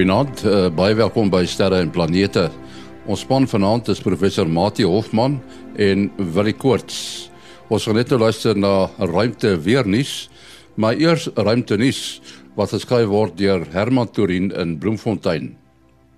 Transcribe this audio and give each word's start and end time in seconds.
Goeienaand, 0.00 0.38
uh, 0.48 0.60
baie 0.72 0.94
welkom 0.96 1.28
by 1.28 1.42
Sterre 1.44 1.76
en 1.84 1.90
Planete. 1.92 2.46
Ons 3.04 3.20
span 3.20 3.44
vanaand 3.44 3.90
is 3.92 3.98
professor 4.00 4.48
Mati 4.48 4.86
Hofman 4.88 5.34
en 5.76 6.06
Willie 6.16 6.54
Koorts. 6.56 7.28
Ons 7.68 7.84
gaan 7.84 7.98
net 8.00 8.08
nou 8.08 8.16
luister 8.22 8.56
na 8.56 8.86
ruimte 8.96 9.50
weer 9.60 9.84
nuus, 9.84 10.30
maar 10.80 10.96
eers 10.96 11.26
ruimte 11.36 11.76
nuus 11.76 12.00
wat 12.56 12.72
geskryf 12.72 13.10
word 13.12 13.36
deur 13.36 13.68
Herman 13.74 14.08
Turin 14.08 14.48
in 14.56 14.78
Bloemfontein. 14.80 15.50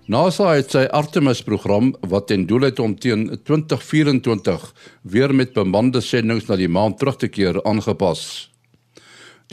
NASA 0.07 0.53
het 0.53 0.71
sy 0.77 0.85
Artemis-program 0.87 1.91
wat 2.07 2.31
ten 2.31 2.47
doel 2.47 2.69
het 2.69 2.79
om 2.79 2.95
teen 2.95 3.33
2024 3.35 4.63
weer 5.11 5.35
met 5.35 5.51
bemande 5.59 5.99
sendinge 5.99 6.47
na 6.47 6.55
die 6.55 6.71
maan 6.71 6.95
terug 6.95 7.19
te 7.19 7.27
keer 7.27 7.59
aangepas. 7.67 8.52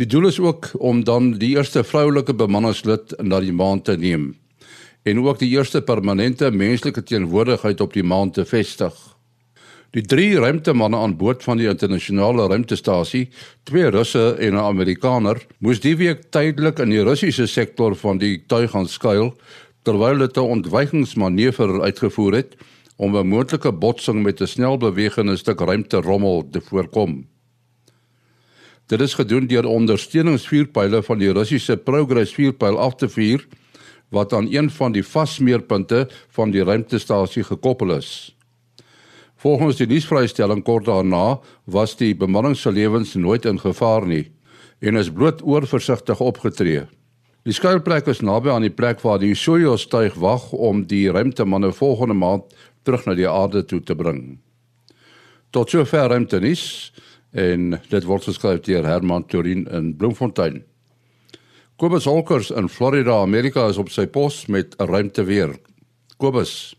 Die 0.01 0.07
doel 0.09 0.31
is 0.31 0.39
ook 0.41 0.71
om 0.81 1.03
dan 1.05 1.35
die 1.37 1.51
eerste 1.59 1.83
vroulike 1.85 2.33
bemanningslid 2.33 3.11
na 3.21 3.37
die 3.45 3.53
maan 3.53 3.83
te 3.85 3.99
neem 4.01 4.31
en 5.05 5.19
ook 5.21 5.39
die 5.41 5.51
eerste 5.53 5.83
permanente 5.85 6.49
menslike 6.53 7.03
teenwoordigheid 7.09 7.81
op 7.85 7.93
die 7.93 8.05
maan 8.05 8.31
te 8.33 8.47
vestig. 8.49 8.95
Die 9.93 10.05
drie 10.05 10.39
ruimtemanne 10.41 10.97
aan 10.97 11.17
boord 11.21 11.45
van 11.45 11.61
die 11.61 11.69
internasionale 11.69 12.47
ruimtestasie, 12.49 13.27
twee 13.69 13.91
Russe 13.93 14.37
en 14.41 14.55
'n 14.55 14.65
Amerikaner, 14.65 15.41
moes 15.59 15.81
die 15.81 15.97
week 15.97 16.31
tydelik 16.31 16.79
in 16.79 16.91
die 16.91 17.05
Russiese 17.05 17.47
sektor 17.47 17.97
van 17.97 18.19
die 18.19 18.45
tuig 18.47 18.71
gaan 18.71 18.89
skuil 18.89 19.35
terwyl 19.83 20.17
hulle 20.17 20.31
'n 20.33 20.53
ontwykingsmanoeuvre 20.57 21.81
uitgevoer 21.81 22.33
het 22.35 22.57
om 22.97 23.17
'n 23.17 23.29
moontlike 23.29 23.73
botsing 23.73 24.23
met 24.23 24.41
'n 24.41 24.47
snel 24.47 24.79
bewegende 24.79 25.37
stuk 25.37 25.61
ruimterommel 25.61 26.48
te 26.51 26.61
voorkom. 26.61 27.30
Dit 28.91 29.00
is 29.00 29.12
gedoen 29.14 29.46
deur 29.46 29.69
ondersteuningsvuurpyle 29.70 30.98
van 31.06 31.19
die 31.20 31.30
Russiese 31.30 31.77
Progress 31.78 32.33
vuurpyl 32.34 32.78
af 32.78 32.96
te 32.98 33.06
vuur 33.08 33.44
wat 34.10 34.33
aan 34.34 34.48
een 34.50 34.70
van 34.74 34.91
die 34.92 35.05
vasmeerpunte 35.06 36.08
van 36.34 36.50
die 36.50 36.64
ruimtestasie 36.66 37.44
gekoppel 37.46 37.92
is. 37.94 38.34
Volgens 39.38 39.78
die 39.78 39.86
nuusvrystelling 39.86 40.64
kort 40.66 40.88
daarna 40.88 41.38
was 41.70 41.94
die 42.00 42.16
bemanning 42.18 42.56
se 42.58 42.72
lewens 42.74 43.14
nooit 43.14 43.46
in 43.46 43.61
gevaar 43.62 44.06
nie 44.06 44.24
en 44.80 44.98
is 44.98 45.12
bloot 45.12 45.44
oorversigtig 45.46 46.20
opgetree. 46.20 46.83
Die 47.46 47.55
skuilplek 47.55 48.11
is 48.11 48.24
naby 48.27 48.50
aan 48.50 48.66
die 48.66 48.74
plek 48.74 49.05
waar 49.06 49.22
die 49.22 49.36
Soyuz 49.38 49.86
tuig 49.86 50.18
wag 50.18 50.50
om 50.52 50.83
die 50.91 51.06
ruimtemanne 51.14 51.70
volgende 51.72 52.18
maand 52.18 52.50
terug 52.83 53.06
na 53.06 53.14
die 53.14 53.30
aarde 53.30 53.62
toe 53.64 53.80
te 53.80 53.94
bring. 53.94 54.41
Tot 55.55 55.70
sover 55.70 56.11
ruimtenis 56.11 56.91
en 57.31 57.81
dit 57.89 58.05
word 58.05 58.25
geskryf 58.25 58.61
deur 58.67 58.86
Herman 58.86 59.27
Turin 59.27 59.67
in 59.70 59.97
Bloemfontein. 59.97 60.62
Kobus 61.77 62.05
Holkers 62.05 62.50
in 62.50 62.69
Florida, 62.69 63.20
Amerika 63.23 63.69
is 63.69 63.78
op 63.81 63.89
sy 63.89 64.06
pos 64.06 64.47
met 64.47 64.75
'n 64.78 64.84
ruimte 64.84 65.25
weer. 65.25 65.56
Kobus. 66.17 66.77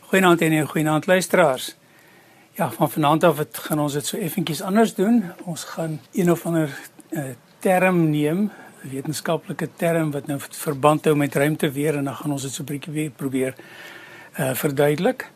Goeienaand 0.00 0.40
en 0.40 0.66
goeienaand 0.66 1.06
luisteraars. 1.06 1.76
Ja, 2.52 2.70
van 2.70 2.90
vanaand 2.90 3.24
af 3.24 3.38
het, 3.38 3.58
gaan 3.58 3.80
ons 3.80 3.92
dit 3.92 4.06
so 4.06 4.16
effentjies 4.16 4.62
anders 4.62 4.94
doen. 4.94 5.24
Ons 5.44 5.64
gaan 5.64 6.00
een 6.12 6.30
of 6.30 6.46
ander 6.46 6.78
uh, 7.10 7.24
term 7.58 8.10
neem, 8.10 8.50
'n 8.82 8.88
wetenskaplike 8.88 9.68
term 9.76 10.10
wat 10.10 10.26
nou 10.26 10.40
verband 10.40 11.04
hou 11.04 11.16
met 11.16 11.34
ruimte 11.34 11.70
weer 11.70 11.96
en 11.96 12.04
dan 12.04 12.14
gaan 12.14 12.32
ons 12.32 12.42
dit 12.42 12.52
so 12.52 12.62
'n 12.62 12.66
bietjie 12.66 12.92
weer 12.92 13.10
probeer 13.10 13.54
uh 14.38 14.54
verduidelik 14.54 15.30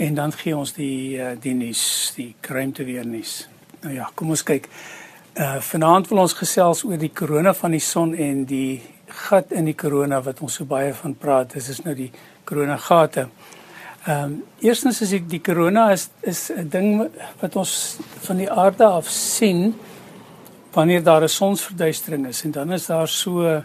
en 0.00 0.14
dan 0.14 0.32
gee 0.32 0.56
ons 0.56 0.72
die 0.72 1.18
uh, 1.20 1.34
die 1.40 1.54
nuus, 1.54 2.12
die 2.16 2.32
ruimte 2.40 2.84
weer 2.88 3.04
nuus. 3.06 3.44
Nou 3.82 3.94
ja, 3.94 4.08
kom 4.14 4.32
ons 4.32 4.44
kyk. 4.46 4.68
Uh 5.36 5.58
vanaand 5.64 6.08
wil 6.10 6.22
ons 6.24 6.36
gesels 6.38 6.82
oor 6.88 6.98
die 7.00 7.12
korona 7.14 7.52
van 7.56 7.76
die 7.76 7.84
son 7.84 8.14
en 8.16 8.44
die 8.48 8.80
gat 9.26 9.52
in 9.52 9.68
die 9.68 9.76
korona 9.76 10.20
wat 10.24 10.40
ons 10.40 10.56
so 10.60 10.68
baie 10.68 10.94
van 10.96 11.14
praat. 11.14 11.52
Dit 11.54 11.68
is 11.68 11.82
nou 11.84 11.94
die 11.98 12.10
korona 12.48 12.78
gate. 12.80 13.28
Ehm 14.06 14.24
um, 14.24 14.38
eerstens 14.64 15.02
is 15.04 15.12
die, 15.12 15.20
die 15.28 15.42
korona 15.44 15.90
is 15.92 16.08
is 16.20 16.50
'n 16.50 16.68
ding 16.68 17.10
wat 17.40 17.56
ons 17.56 17.98
van 18.24 18.36
die 18.36 18.50
aarde 18.50 18.84
af 18.84 19.08
sien 19.08 19.74
wanneer 20.72 21.02
daar 21.02 21.22
'n 21.22 21.28
sonsverduistering 21.28 22.26
is 22.26 22.44
en 22.44 22.50
dan 22.50 22.72
is 22.72 22.86
daar 22.86 23.08
so 23.08 23.62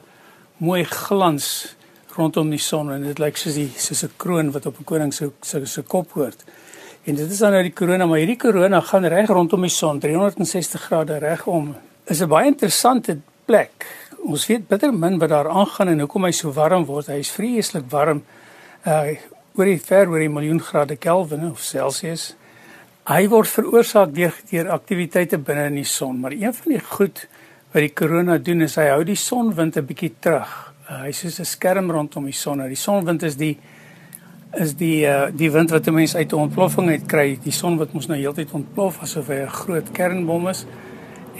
mooi 0.57 0.83
glans 0.83 1.74
rondom 2.15 2.49
die 2.49 2.59
son 2.59 2.91
en 2.91 3.03
dit 3.03 3.19
lyk 3.19 3.37
soos 3.37 3.55
die 3.55 3.71
soos 3.77 4.03
'n 4.03 4.13
kroon 4.17 4.51
wat 4.51 4.65
op 4.65 4.79
'n 4.79 4.83
koning 4.83 5.13
se 5.13 5.31
se 5.41 5.65
se 5.65 5.81
kop 5.81 6.11
hoort. 6.11 6.43
En 7.05 7.15
dit 7.15 7.31
is 7.31 7.37
dan 7.37 7.51
nou 7.51 7.61
die 7.61 7.73
korona, 7.73 8.05
maar 8.05 8.17
hierdie 8.17 8.37
korona 8.37 8.79
gaan 8.81 9.05
reg 9.05 9.27
rondom 9.29 9.61
die 9.61 9.69
son, 9.69 9.99
360 9.99 10.81
grade 10.81 11.17
reg 11.17 11.47
om. 11.47 11.75
Is 12.05 12.21
'n 12.21 12.27
baie 12.27 12.47
interessante 12.47 13.19
plek. 13.45 13.85
Ons 14.25 14.47
weet 14.47 14.67
bitter 14.67 14.93
min 14.93 15.17
wat 15.17 15.29
daar 15.29 15.49
aangaan 15.49 15.87
en 15.87 15.99
hoekom 15.99 16.23
hy 16.23 16.31
so 16.31 16.51
warm 16.51 16.85
word. 16.85 17.07
Hy 17.07 17.19
is 17.19 17.31
vreeslik 17.31 17.83
warm. 17.89 18.23
Uh 18.85 19.15
oor 19.55 19.65
die 19.65 19.79
ver 19.79 20.09
oor 20.09 20.19
die 20.19 20.29
miljoen 20.29 20.59
grade 20.59 20.95
Kelvin 20.95 21.51
of 21.51 21.61
Celsius. 21.61 22.35
Hy 23.07 23.27
word 23.27 23.47
veroorsaak 23.47 24.13
deur 24.15 24.33
deur 24.49 24.69
aktiwiteite 24.69 25.37
binne 25.37 25.65
in 25.65 25.75
die 25.75 25.85
son, 25.85 26.19
maar 26.19 26.31
een 26.31 26.53
van 26.53 26.71
die 26.71 26.81
goed 26.81 27.27
wat 27.71 27.81
die 27.81 27.93
korona 27.93 28.37
doen 28.37 28.61
is 28.61 28.75
hy 28.75 28.89
hou 28.89 29.03
die 29.03 29.15
sonwind 29.15 29.77
'n 29.77 29.85
bietjie 29.85 30.13
terug. 30.19 30.64
Uh, 30.85 30.99
hy 31.07 31.11
soos 31.11 31.39
'n 31.39 31.45
skerm 31.45 31.89
rondom 31.91 32.25
die 32.25 32.33
son. 32.37 32.61
Die 32.69 32.77
sonwind 32.77 33.23
is 33.23 33.35
die 33.35 33.57
is 34.53 34.75
die 34.77 35.05
uh, 35.05 35.31
die 35.33 35.49
wind 35.51 35.71
wat 35.71 35.87
'n 35.87 35.93
mens 35.93 36.15
uit 36.15 36.31
'n 36.31 36.35
ontploffing 36.35 36.89
uit 36.89 37.05
kry, 37.07 37.39
die 37.43 37.51
son 37.51 37.77
wat 37.77 37.93
mos 37.93 38.07
nou 38.07 38.17
heeltyd 38.17 38.51
ontplof 38.51 39.01
asof 39.01 39.27
hy 39.27 39.41
'n 39.41 39.49
groot 39.49 39.91
kernbom 39.91 40.47
is. 40.47 40.65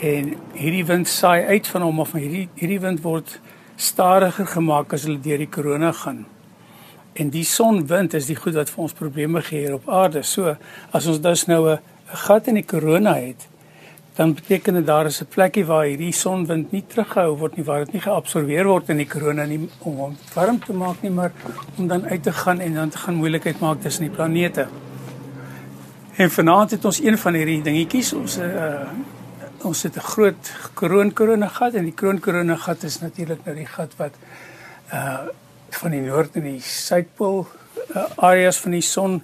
En 0.02 0.34
hierdie 0.54 0.86
wind 0.86 1.08
saai 1.08 1.46
uit 1.46 1.68
van 1.68 1.82
hom 1.82 2.00
of 2.00 2.12
hierdie 2.14 2.50
hierdie 2.56 2.80
wind 2.80 3.02
word 3.02 3.40
stadiger 3.76 4.48
gemaak 4.48 4.94
as 4.94 5.04
hulle 5.04 5.20
deur 5.20 5.38
die 5.38 5.50
korona 5.50 5.92
gaan. 5.92 6.26
En 7.14 7.30
die 7.30 7.44
sonwind 7.44 8.14
is 8.14 8.26
die 8.26 8.36
goed 8.36 8.54
wat 8.54 8.70
vir 8.70 8.82
ons 8.84 8.94
probleme 8.94 9.42
gee 9.42 9.60
hier 9.60 9.74
op 9.74 9.90
aarde. 9.90 10.24
So 10.24 10.56
as 10.92 11.08
ons 11.08 11.22
dus 11.22 11.46
nou 11.46 11.70
'n 11.70 11.80
gat 12.06 12.48
in 12.48 12.56
die 12.56 12.66
korona 12.66 13.14
het, 13.14 13.48
dan 14.16 14.34
beteken 14.34 14.74
dit 14.74 14.86
daar 14.86 15.06
is 15.06 15.22
'n 15.22 15.28
plekkie 15.28 15.66
waar 15.66 15.86
hierdie 15.86 16.12
sonwind 16.12 16.72
nie 16.72 16.84
teruggehou 16.88 17.38
word 17.38 17.56
nie, 17.56 17.66
waar 17.66 17.86
dit 17.86 17.94
nie 17.94 18.02
geabsorbeer 18.02 18.66
word 18.66 18.90
in 18.90 18.98
die 18.98 19.08
korona 19.08 19.46
nie 19.46 19.70
om 19.80 19.96
hom 19.96 20.18
warm 20.34 20.60
te 20.60 20.74
maak 20.74 21.02
nie, 21.02 21.12
maar 21.12 21.32
om 21.78 21.88
dan 21.88 22.06
uit 22.06 22.24
te 22.24 22.32
gaan 22.32 22.60
en 22.60 22.74
dan 22.74 22.90
te 22.90 22.98
gaan 22.98 23.16
moeilikheid 23.16 23.60
maak 23.60 23.82
tussen 23.82 24.04
die 24.04 24.16
planete. 24.16 24.68
En 26.16 26.32
vanaand 26.32 26.72
het 26.72 26.86
ons 26.86 27.04
een 27.04 27.18
van 27.18 27.34
hierdie 27.34 27.62
dingetjies, 27.62 28.14
ons 28.14 28.38
uh 28.38 28.88
ons 29.66 29.84
het 29.84 29.96
'n 29.96 30.00
groot 30.00 30.52
kroonkorona 30.74 31.48
gat 31.48 31.74
en 31.74 31.84
die 31.84 31.94
kroonkorona 31.94 32.56
gat 32.56 32.84
is 32.84 33.00
natuurlik 33.00 33.46
nou 33.46 33.56
die 33.56 33.66
gat 33.66 33.96
wat 33.98 34.14
uh 34.94 35.20
van 35.70 35.92
die 35.92 36.02
noord 36.02 36.36
en 36.36 36.44
die 36.44 36.62
suidpool 36.62 37.48
uh, 37.96 38.04
areas 38.16 38.60
van 38.60 38.72
die 38.72 38.82
son 38.82 39.24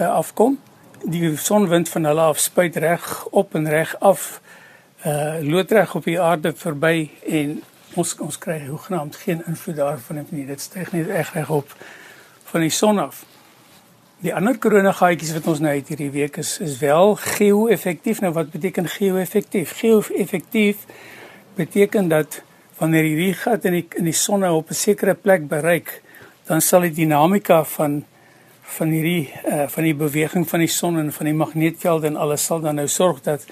uh, 0.00 0.08
afkom 0.08 0.58
die 1.06 1.36
sonwind 1.38 1.88
van 1.88 2.04
hulle 2.04 2.20
af 2.20 2.38
spuit 2.42 2.76
reg 2.76 3.26
op 3.30 3.54
en 3.54 3.68
reg 3.68 3.94
af 4.00 4.40
uh 5.06 5.38
loodreg 5.40 5.94
op 5.94 6.04
die 6.04 6.20
aarde 6.20 6.52
verby 6.56 7.10
en 7.30 7.60
ons 7.94 8.16
ons 8.18 8.38
kry 8.38 8.58
hoegenaamd 8.66 9.16
geen 9.16 9.42
invloed 9.46 9.76
daarvan 9.76 10.26
nie. 10.30 10.46
Dit 10.46 10.60
styg 10.60 10.92
net 10.92 11.06
reg 11.06 11.32
reg 11.34 11.50
op 11.50 11.74
van 12.50 12.60
die 12.60 12.70
son 12.70 12.98
af. 12.98 13.24
Die 14.24 14.34
ander 14.34 14.58
koronagatjies 14.58 15.34
wat 15.36 15.46
ons 15.46 15.60
nou 15.62 15.72
uit 15.72 15.88
hierdie 15.92 16.10
week 16.10 16.40
is 16.42 16.56
is 16.64 16.78
wel 16.80 17.14
geo-effektief. 17.20 18.20
Nou 18.20 18.32
wat 18.32 18.50
beteken 18.50 18.88
geo-effektief? 18.88 19.76
Geo-effektief 19.78 20.84
beteken 21.54 22.08
dat 22.08 22.42
wanneer 22.80 23.06
hierdie 23.06 23.34
gat 23.34 23.64
in 23.64 23.78
die 23.78 23.86
in 23.96 24.10
die 24.10 24.16
son 24.16 24.40
nou 24.40 24.56
op 24.56 24.70
'n 24.70 24.74
sekere 24.74 25.14
plek 25.14 25.48
bereik 25.48 26.02
dan 26.46 26.60
sal 26.60 26.80
die 26.80 26.94
dinamika 26.94 27.64
van 27.64 28.04
van 28.66 28.88
hierdie 28.88 29.30
uh, 29.46 29.68
van 29.68 29.86
die 29.86 29.94
beweging 29.94 30.48
van 30.48 30.60
die 30.60 30.70
son 30.72 30.98
en 30.98 31.12
van 31.12 31.26
die 31.26 31.34
magneetveld 31.34 32.04
en 32.04 32.16
alles 32.16 32.44
sal 32.44 32.60
dan 32.60 32.74
nou 32.80 32.88
sorg 32.88 33.22
dat 33.22 33.46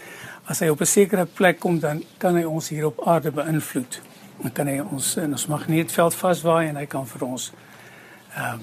as 0.44 0.61
hy 0.61 0.69
op 0.69 0.81
'n 0.81 0.87
sekere 0.87 1.26
plek 1.26 1.58
kom 1.61 1.78
dan 1.78 2.02
kan 2.19 2.37
hy 2.37 2.44
ons 2.44 2.69
hier 2.69 2.87
op 2.87 3.06
aarde 3.06 3.31
beïnvloed. 3.31 4.00
Dan 4.43 4.52
kan 4.52 4.66
hy 4.66 4.81
ons 4.81 5.16
in 5.16 5.32
ons 5.32 5.46
magneetveld 5.46 6.14
vaswaai 6.14 6.69
en 6.69 6.76
hy 6.76 6.87
kan 6.87 7.06
vir 7.06 7.26
ons 7.26 7.52
uh, 8.37 8.55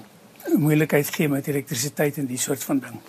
moeilikheid 0.54 1.10
gee 1.14 1.28
met 1.28 1.48
elektrisiteit 1.48 2.18
en 2.18 2.26
die 2.26 2.38
soort 2.38 2.64
van 2.64 2.78
ding. 2.78 3.00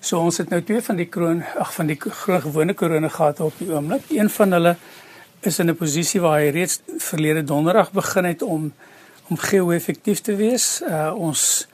So 0.00 0.18
ons 0.18 0.36
het 0.42 0.50
nou 0.50 0.62
twee 0.62 0.82
van 0.82 0.96
die 0.96 1.06
kroon 1.06 1.44
ag 1.58 1.74
van 1.74 1.86
die 1.86 1.96
groot 1.96 2.42
gewone 2.42 2.74
koronagate 2.74 3.44
op 3.44 3.58
die 3.58 3.70
oomblik. 3.70 4.08
Een 4.10 4.30
van 4.30 4.52
hulle 4.52 4.76
is 5.40 5.58
in 5.58 5.70
'n 5.70 5.76
posisie 5.76 6.20
waar 6.20 6.40
hy 6.40 6.48
reeds 6.50 6.80
verlede 6.98 7.44
donderdag 7.44 7.92
begin 7.92 8.24
het 8.24 8.42
om 8.42 8.72
om 9.28 9.36
geo-effektief 9.36 10.20
te 10.20 10.36
wees. 10.36 10.82
Uh 10.82 11.14
ons 11.14 11.68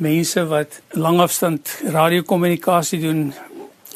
mense 0.00 0.42
wat 0.48 0.80
langafstand 0.96 1.70
radiokommunikasie 1.92 3.00
doen 3.00 3.30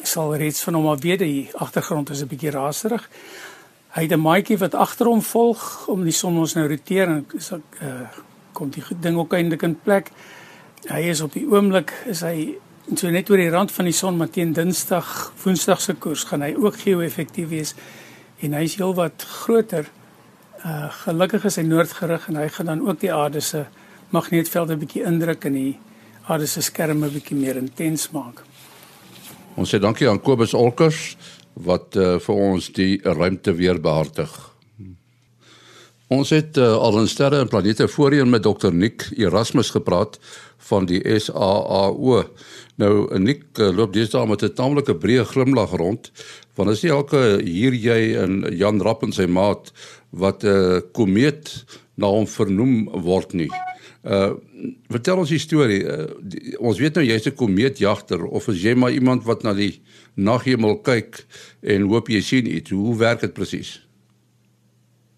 sal 0.05 0.35
reeds 0.37 0.61
van 0.63 0.77
hom 0.77 0.87
af 0.91 1.01
weet 1.01 1.23
die 1.23 1.49
agtergrond 1.57 2.09
is 2.09 2.21
'n 2.21 2.27
bietjie 2.27 2.51
raserig. 2.51 3.09
Hy 3.95 4.01
het 4.01 4.11
'n 4.11 4.21
maatjie 4.21 4.57
wat 4.57 4.75
agter 4.75 5.05
hom 5.05 5.21
volg 5.21 5.87
om 5.87 6.03
die 6.03 6.13
son 6.13 6.37
ons 6.37 6.53
nou 6.53 6.67
roteer 6.67 7.07
en 7.07 7.25
is 7.33 7.51
ek 7.51 7.81
uh, 7.81 8.07
kom 8.53 8.69
die 8.69 8.83
ding 9.01 9.17
ook 9.17 9.33
eintlik 9.33 9.63
in 9.63 9.79
plek. 9.83 10.11
Hy 10.87 11.01
is 11.09 11.21
op 11.21 11.33
die 11.33 11.47
oomblik 11.47 11.93
is 12.05 12.21
hy 12.21 12.57
so 12.95 13.09
net 13.09 13.29
oor 13.29 13.37
die 13.37 13.49
rand 13.49 13.71
van 13.71 13.85
die 13.85 13.93
son 13.93 14.17
maar 14.17 14.29
teen 14.29 14.53
Dinsdag, 14.53 15.33
Woensdag 15.43 15.81
se 15.81 15.93
koers 15.93 16.23
gaan 16.23 16.41
hy 16.41 16.55
ook 16.55 16.75
geo-effektief 16.75 17.49
wees 17.49 17.75
en 18.41 18.53
hy 18.53 18.63
is 18.63 18.75
heelwat 18.75 19.23
groter 19.23 19.85
Uh 20.65 20.89
gelukkig 20.89 21.43
is 21.45 21.59
hy 21.59 21.63
noordgerig 21.67 22.23
en 22.27 22.39
hy 22.39 22.47
gaan 22.49 22.65
dan 22.65 22.79
ook 22.87 22.97
die 22.99 23.11
aarde 23.13 23.39
se 23.39 23.65
magneetvelde 24.09 24.77
bietjie 24.81 25.03
indruk 25.05 25.43
en 25.45 25.53
die 25.53 25.75
aarde 26.27 26.47
se 26.47 26.61
skerme 26.61 27.09
bietjie 27.13 27.37
meer 27.37 27.57
intens 27.61 28.09
maak. 28.13 28.41
Ons 29.55 29.71
sê 29.71 29.79
dankie 29.79 30.09
aan 30.09 30.21
Kobus 30.21 30.53
Olkers 30.57 31.15
wat 31.53 31.95
uh, 31.95 32.17
vir 32.19 32.35
ons 32.49 32.67
die 32.75 32.99
ruimte 33.03 33.53
weer 33.55 33.79
behartig. 33.79 34.31
Ons 36.11 36.29
het 36.35 36.57
uh, 36.61 36.75
al 36.77 36.99
in 36.99 37.07
sterre 37.09 37.39
en 37.41 37.49
planete 37.49 37.87
voorheen 37.89 38.29
met 38.29 38.43
Dr. 38.45 38.73
Nick 38.73 39.07
Erasmus 39.17 39.71
gepraat 39.73 40.19
van 40.67 40.85
die 40.85 40.99
SAAO. 41.01 42.19
Nou 42.81 42.93
Nick 43.21 43.57
uh, 43.57 43.71
loop 43.73 43.93
deesdae 43.93 44.27
met 44.27 44.43
'n 44.43 44.53
taamlike 44.53 44.97
breë 45.01 45.25
glimlag 45.25 45.73
rond 45.73 46.11
want 46.55 46.69
as 46.69 46.81
jy 46.81 46.89
elke 46.89 47.41
hier 47.43 47.73
jy 47.73 48.15
en 48.21 48.45
Jan 48.51 48.81
Rapp 48.81 49.03
en 49.03 49.11
sy 49.11 49.25
maat 49.25 49.71
wat 50.11 50.43
'n 50.43 50.47
uh, 50.47 50.81
komeet 50.91 51.65
na 51.95 52.07
hom 52.07 52.27
vernoem 52.27 52.89
word 53.01 53.33
nie. 53.33 53.49
Uh 54.05 54.33
vertel 54.93 55.17
ons 55.17 55.31
die 55.33 55.41
storie. 55.41 55.81
Uh, 55.81 56.05
die, 56.21 56.53
ons 56.61 56.77
weet 56.79 56.95
nou 56.95 57.05
jy's 57.05 57.25
'n 57.25 57.35
komeetjagter 57.35 58.23
of 58.25 58.47
is 58.47 58.61
jy 58.61 58.75
maar 58.75 58.91
iemand 58.91 59.25
wat 59.25 59.43
na 59.43 59.53
die 59.53 59.81
naghemel 60.13 60.77
kyk 60.81 61.25
en 61.61 61.89
hoop 61.89 62.07
jy 62.07 62.21
sien 62.21 62.45
iets? 62.45 62.69
Hoe 62.69 62.97
werk 62.97 63.19
dit 63.19 63.33
presies? 63.33 63.81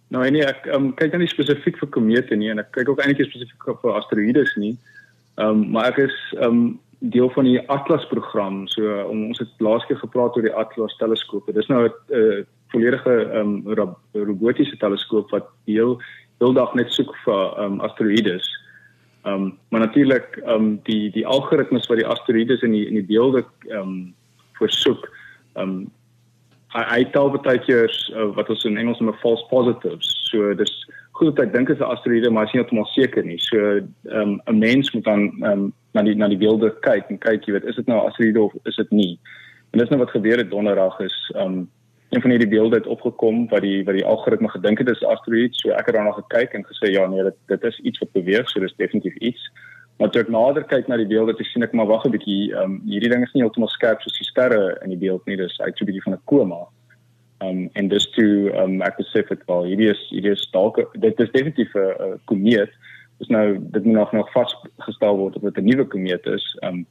Nou 0.07 0.23
nee, 0.31 0.43
ek 0.45 0.67
um, 0.71 0.93
kyk 0.95 1.17
nie 1.19 1.27
spesifiek 1.27 1.77
vir 1.81 1.89
komete 1.91 2.35
nie 2.35 2.49
en 2.49 2.59
ek 2.59 2.71
kyk 2.71 2.89
ook 2.89 3.01
eintlik 3.03 3.27
spesifiek 3.27 3.81
vir 3.81 3.97
asteroïdes 3.99 4.55
nie. 4.55 4.77
Ehm 5.37 5.49
um, 5.49 5.71
maar 5.71 5.91
ek 5.91 5.97
is 6.07 6.15
ehm 6.39 6.47
um, 6.47 6.79
deel 6.99 7.29
van 7.29 7.45
die 7.45 7.59
Atlas 7.69 8.07
program. 8.09 8.67
So 8.67 8.81
um, 8.81 9.27
ons 9.29 9.39
het 9.39 9.51
laas 9.59 9.85
keer 9.85 9.99
gepraat 9.99 10.35
oor 10.35 10.47
die 10.47 10.55
Atlas 10.55 10.95
teleskoop. 10.97 11.45
Dit 11.45 11.57
is 11.57 11.67
nou 11.67 11.83
'n 11.85 11.91
uh, 12.09 12.45
volledige 12.71 13.13
ehm 13.33 13.67
um, 13.67 13.95
robotiese 14.13 14.77
teleskoop 14.77 15.29
wat 15.29 15.51
heel 15.65 15.99
heeldag 16.39 16.73
net 16.73 16.91
soek 16.91 17.11
vir 17.25 17.43
ehm 17.57 17.73
um, 17.73 17.79
asteroïdes. 17.81 18.47
Ehm 19.23 19.33
um, 19.33 19.57
maar 19.69 19.79
natuurlik 19.79 20.39
ehm 20.43 20.53
um, 20.53 20.79
die 20.83 21.11
die 21.11 21.27
algoritmes 21.27 21.87
wat 21.87 21.97
die 21.97 22.07
asteroïdes 22.07 22.61
in 22.61 22.71
die 22.71 22.87
in 22.87 22.93
die 22.93 23.05
beelde 23.05 23.45
ehm 23.67 23.79
um, 23.79 24.13
voorsoek 24.59 25.09
ehm 25.53 25.69
um, 25.69 25.91
hy 26.75 26.83
hy 26.91 27.03
tel 27.11 27.31
baie 27.31 27.59
keer 27.59 27.91
uh, 28.13 28.29
wat 28.35 28.49
ons 28.49 28.65
in 28.67 28.77
Engels 28.77 28.99
noem 28.99 29.15
false 29.23 29.45
positives. 29.49 30.13
So 30.29 30.53
dis 30.53 30.73
goed 31.17 31.35
dat 31.35 31.47
ek 31.47 31.53
dink 31.53 31.69
is 31.69 31.79
'n 31.79 31.91
asteroïde 31.93 32.29
maar 32.29 32.45
is 32.45 32.53
nie 32.53 32.61
heeltemal 32.61 32.89
seker 32.93 33.25
nie. 33.25 33.39
So 33.39 33.57
ehm 33.57 34.21
um, 34.21 34.41
'n 34.45 34.59
mens 34.59 34.91
moet 34.93 35.03
dan 35.03 35.31
ehm 35.41 35.51
um, 35.51 35.73
na 35.93 36.01
die 36.01 36.15
na 36.15 36.27
die 36.27 36.37
beelde 36.37 36.75
kyk 36.81 37.09
en 37.09 37.17
kyk 37.17 37.45
jy 37.45 37.53
weet 37.53 37.65
is 37.65 37.75
dit 37.75 37.87
nou 37.87 37.97
'n 37.99 38.07
asteroïde 38.07 38.41
of 38.41 38.53
is 38.65 38.75
dit 38.75 38.91
nie. 38.91 39.19
En 39.71 39.79
dis 39.79 39.89
nou 39.89 39.99
wat 39.99 40.15
gebeur 40.15 40.37
het 40.37 40.51
donderdag 40.51 40.99
is 40.99 41.17
ehm 41.35 41.45
um, 41.45 41.69
een 42.17 42.23
van 42.23 42.31
hierdie 42.33 42.49
beelde 42.49 42.75
het 42.75 42.87
opgekom 42.87 43.47
wat 43.49 43.61
die 43.61 43.83
wat 43.85 43.93
die 43.93 44.05
algoritme 44.05 44.49
gedink 44.49 44.77
het 44.77 44.89
is 44.89 45.01
'n 45.01 45.13
asteroïde. 45.13 45.53
So 45.55 45.69
ek 45.69 45.85
het 45.85 45.95
daarna 45.95 46.11
gekyk 46.11 46.53
en 46.53 46.65
gesê 46.65 46.91
ja 46.91 47.07
nee, 47.07 47.23
dit 47.23 47.35
dit 47.45 47.63
is 47.63 47.79
iets 47.79 47.99
wat 47.99 48.11
beweeg, 48.11 48.49
so 48.49 48.59
dis 48.59 48.75
definitief 48.75 49.15
iets. 49.15 49.51
Maar 49.97 50.09
toe 50.09 50.21
ek 50.21 50.29
nader 50.29 50.63
kyk 50.63 50.87
na 50.87 50.97
die 50.97 51.07
beelde, 51.07 51.33
toe 51.35 51.45
sien 51.45 51.63
ek 51.63 51.73
maar 51.73 51.85
wag 51.85 52.05
'n 52.05 52.11
bietjie, 52.11 52.53
ehm 52.53 52.63
um, 52.63 52.81
hierdie 52.85 53.09
ding 53.09 53.23
is 53.23 53.33
nie 53.33 53.41
heeltemal 53.41 53.69
skerp 53.69 54.01
soos 54.01 54.17
die 54.17 54.27
sterre 54.27 54.77
in 54.83 54.89
die 54.89 54.97
beeld 54.97 55.25
nie. 55.25 55.37
Dis 55.37 55.61
uit 55.61 55.77
so 55.77 55.83
'n 55.83 55.87
bietjie 55.89 56.03
van 56.03 56.13
'n 56.13 56.21
koma. 56.25 56.67
Ehm 57.37 57.49
um, 57.49 57.69
en 57.73 57.87
dis 57.87 58.09
toe 58.09 58.51
ehm 58.51 58.63
um, 58.63 58.81
ek 58.81 58.97
besef 58.97 59.27
het 59.27 59.45
wel 59.45 59.63
hierdie 59.63 59.89
is 59.89 60.09
hierdie 60.09 60.31
is 60.31 60.49
dalk 60.51 60.75
dit 60.93 61.19
is 61.19 61.31
definitief 61.31 61.75
'n 61.75 62.19
komeet. 62.25 62.71
Dis 63.17 63.27
nou 63.27 63.57
dit 63.59 63.83
moet 63.83 63.93
nog 63.93 64.11
nog 64.11 64.31
vasgestel 64.31 65.17
word 65.17 65.35
of 65.35 65.41
dit 65.41 65.57
'n 65.57 65.65
nuwe 65.65 65.85
komeet 65.85 66.25
is. 66.25 66.57
Ehm 66.61 66.73
um, 66.73 66.87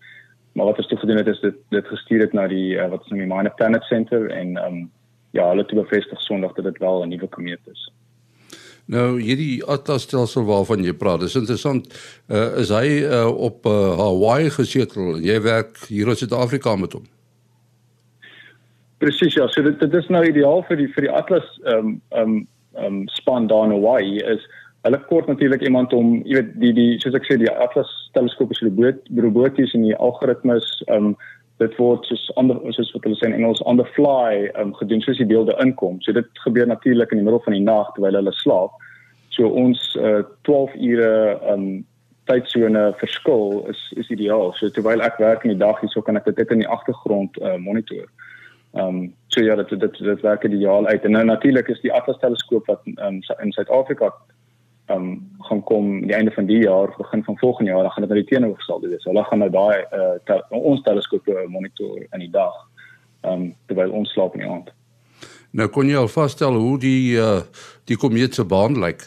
maar 0.52 0.66
wat 0.66 0.78
ons 0.78 0.86
toe 0.88 0.98
gedoen 0.98 1.16
het 1.16 1.26
is 1.26 1.40
dit 1.40 1.54
dit 1.68 1.86
gestuur 1.86 2.20
het 2.20 2.32
na 2.32 2.46
die 2.48 2.74
uh, 2.74 2.88
wat 2.88 3.02
is 3.04 3.08
nou 3.08 3.20
die 3.20 3.34
Minor 3.34 3.54
Planet 3.54 3.82
Center 3.82 4.30
en 4.30 4.56
ehm 4.56 4.74
um, 4.74 4.90
ja, 5.36 5.46
hulle 5.52 5.64
het 5.64 5.76
bevestig 5.76 6.20
Sondag 6.24 6.56
dat 6.56 6.64
dit 6.64 6.78
wel 6.82 7.04
'n 7.04 7.08
nuwe 7.12 7.28
komeet 7.28 7.72
is. 7.72 7.90
Nou 8.86 9.20
hierdie 9.20 9.64
Atlas 9.64 10.04
stelsel 10.06 10.44
waarvan 10.46 10.84
jy 10.84 10.92
praat, 10.94 11.22
is 11.26 11.34
interessant. 11.34 11.88
Uh, 12.30 12.58
is 12.62 12.70
hy 12.70 13.02
uh, 13.02 13.26
op 13.26 13.66
uh, 13.66 13.96
Hawaii 13.98 14.50
gesetel 14.54 15.16
en 15.16 15.24
jy 15.26 15.40
werk 15.42 15.80
hier 15.90 16.08
in 16.08 16.18
Suid-Afrika 16.18 16.76
met 16.78 16.94
hom? 16.94 17.06
Presies 19.02 19.34
ja, 19.34 19.48
so 19.48 19.62
dit 19.62 19.80
dit 19.80 19.94
is 19.94 20.06
nou 20.08 20.22
ideaal 20.24 20.62
vir 20.68 20.76
die 20.76 20.90
vir 20.94 21.08
die 21.08 21.10
Atlas 21.12 21.48
ehm 21.64 21.90
um, 21.90 21.96
ehm 22.10 22.22
um, 22.22 22.46
ehm 22.76 22.94
um, 23.00 23.02
span 23.08 23.48
daar 23.50 23.66
in 23.66 23.74
Hawaii 23.74 24.22
is 24.22 24.46
hulle 24.86 25.00
kort 25.10 25.26
natuurlik 25.26 25.62
iemand 25.66 25.92
om 25.92 26.20
jy 26.22 26.38
weet 26.38 26.52
die 26.62 26.72
die 26.76 26.90
soos 27.02 27.16
ek 27.18 27.26
sê 27.26 27.38
die 27.40 27.50
Atlas 27.50 27.90
teleskoop 28.14 28.54
is 28.54 28.62
roboties 28.62 29.74
en 29.74 29.88
die 29.88 29.96
algoritmes 29.96 30.68
ehm 30.86 31.10
um, 31.10 31.16
dit 31.62 31.76
word 31.80 32.04
soos 32.04 32.26
ander 32.36 32.58
soos 32.76 32.92
wat 32.92 33.06
hulle 33.06 33.16
sê 33.16 33.30
in 33.30 33.36
Engels 33.38 33.62
on 33.64 33.78
the 33.80 33.86
fly 33.96 34.50
um, 34.60 34.74
gedoen 34.76 35.00
soos 35.04 35.20
die 35.20 35.28
beelde 35.28 35.56
inkom. 35.62 36.00
So 36.04 36.12
dit 36.12 36.28
gebeur 36.44 36.68
natuurlik 36.68 37.14
in 37.14 37.22
die 37.22 37.26
middel 37.26 37.42
van 37.44 37.56
die 37.56 37.64
nag 37.64 37.92
terwyl 37.94 38.18
hulle 38.20 38.34
slaap. 38.36 38.76
So 39.36 39.48
ons 39.48 39.80
uh, 40.00 40.22
12 40.48 40.76
ure 40.90 41.12
um 41.52 41.66
tydsone 42.26 42.84
verskil 43.00 43.64
is 43.72 43.80
is 43.96 44.12
ideaal. 44.12 44.52
So 44.58 44.68
terwyl 44.68 45.04
ek 45.04 45.20
werk 45.22 45.44
in 45.46 45.54
die 45.54 45.62
dag 45.64 45.80
hierso 45.80 46.04
kan 46.04 46.20
ek 46.20 46.28
dit 46.28 46.52
in 46.52 46.64
die 46.64 46.72
agtergrond 46.76 47.40
uh, 47.40 47.56
monitor. 47.56 48.04
Um 48.76 49.14
so 49.32 49.44
ja, 49.44 49.56
dit 49.56 49.72
dit 49.80 50.00
dit 50.10 50.24
werk 50.24 50.44
ideaal 50.44 50.86
uit. 50.86 51.04
En 51.04 51.16
nou 51.16 51.24
natuurlik 51.24 51.68
is 51.72 51.80
die 51.80 51.92
Atlas 51.92 52.20
teleskoop 52.20 52.68
wat 52.72 52.84
um, 53.00 53.22
in 53.40 53.52
Suid-Afrika 53.52 54.12
um 54.88 55.06
gaan 55.48 55.62
kom 55.62 56.06
die 56.06 56.14
einde 56.14 56.30
van 56.30 56.46
die 56.46 56.62
jaar 56.62 56.88
of 56.88 56.96
begin 56.96 57.24
van 57.24 57.38
volgende 57.38 57.70
jaar 57.70 57.82
dan 57.82 57.90
gaan 57.90 58.06
dit 58.06 58.12
nou 58.12 58.22
die 58.22 58.30
teenoorgestelde 58.30 58.88
wees. 58.88 59.04
Hulle 59.04 59.24
gaan 59.24 59.38
nou 59.38 59.50
daai 59.50 59.84
uh, 59.92 60.14
tel, 60.24 60.42
ons 60.50 60.82
teleskoop 60.82 61.26
monitor 61.48 62.06
in 62.12 62.22
die 62.22 62.30
dag 62.30 62.54
um 63.26 63.54
terwyl 63.66 63.90
ons 63.90 64.12
slaap 64.12 64.34
in 64.34 64.44
die 64.44 64.50
aand. 64.50 64.70
Nou 65.50 65.68
kon 65.72 65.88
jy 65.88 65.98
al 65.98 66.10
vasstel 66.12 66.54
hoe 66.54 66.78
die 66.78 67.16
uh, 67.18 67.42
die 67.84 67.98
komeet 67.98 68.34
se 68.34 68.44
baan 68.44 68.78
lyk? 68.78 69.06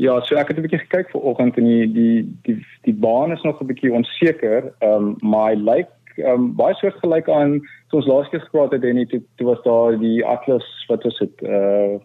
Ja, 0.00 0.20
so 0.24 0.36
ek 0.40 0.48
het 0.48 0.58
'n 0.58 0.66
bietjie 0.66 0.84
gekyk 0.86 1.10
vanoggend 1.10 1.56
en 1.56 1.64
die 1.64 1.86
die 1.92 2.22
die 2.42 2.58
die 2.82 2.94
baan 2.94 3.32
is 3.32 3.42
nog 3.42 3.60
'n 3.60 3.66
bietjie 3.66 3.92
onseker. 3.92 4.72
Um 4.80 5.16
my 5.20 5.54
lyk 5.54 5.90
um 6.18 6.54
baie 6.56 6.74
soortgelyk 6.74 7.28
aan 7.28 7.60
toe 7.88 8.00
ons 8.00 8.06
laas 8.06 8.28
keer 8.28 8.40
gepraat 8.40 8.72
het 8.72 8.84
en 8.84 8.96
dit 8.96 9.22
toe 9.36 9.46
was 9.46 9.62
daar 9.62 9.98
die 9.98 10.24
Atlas 10.24 10.64
wat 10.88 11.02
was 11.02 11.18
dit 11.18 11.42
uh 11.42 12.00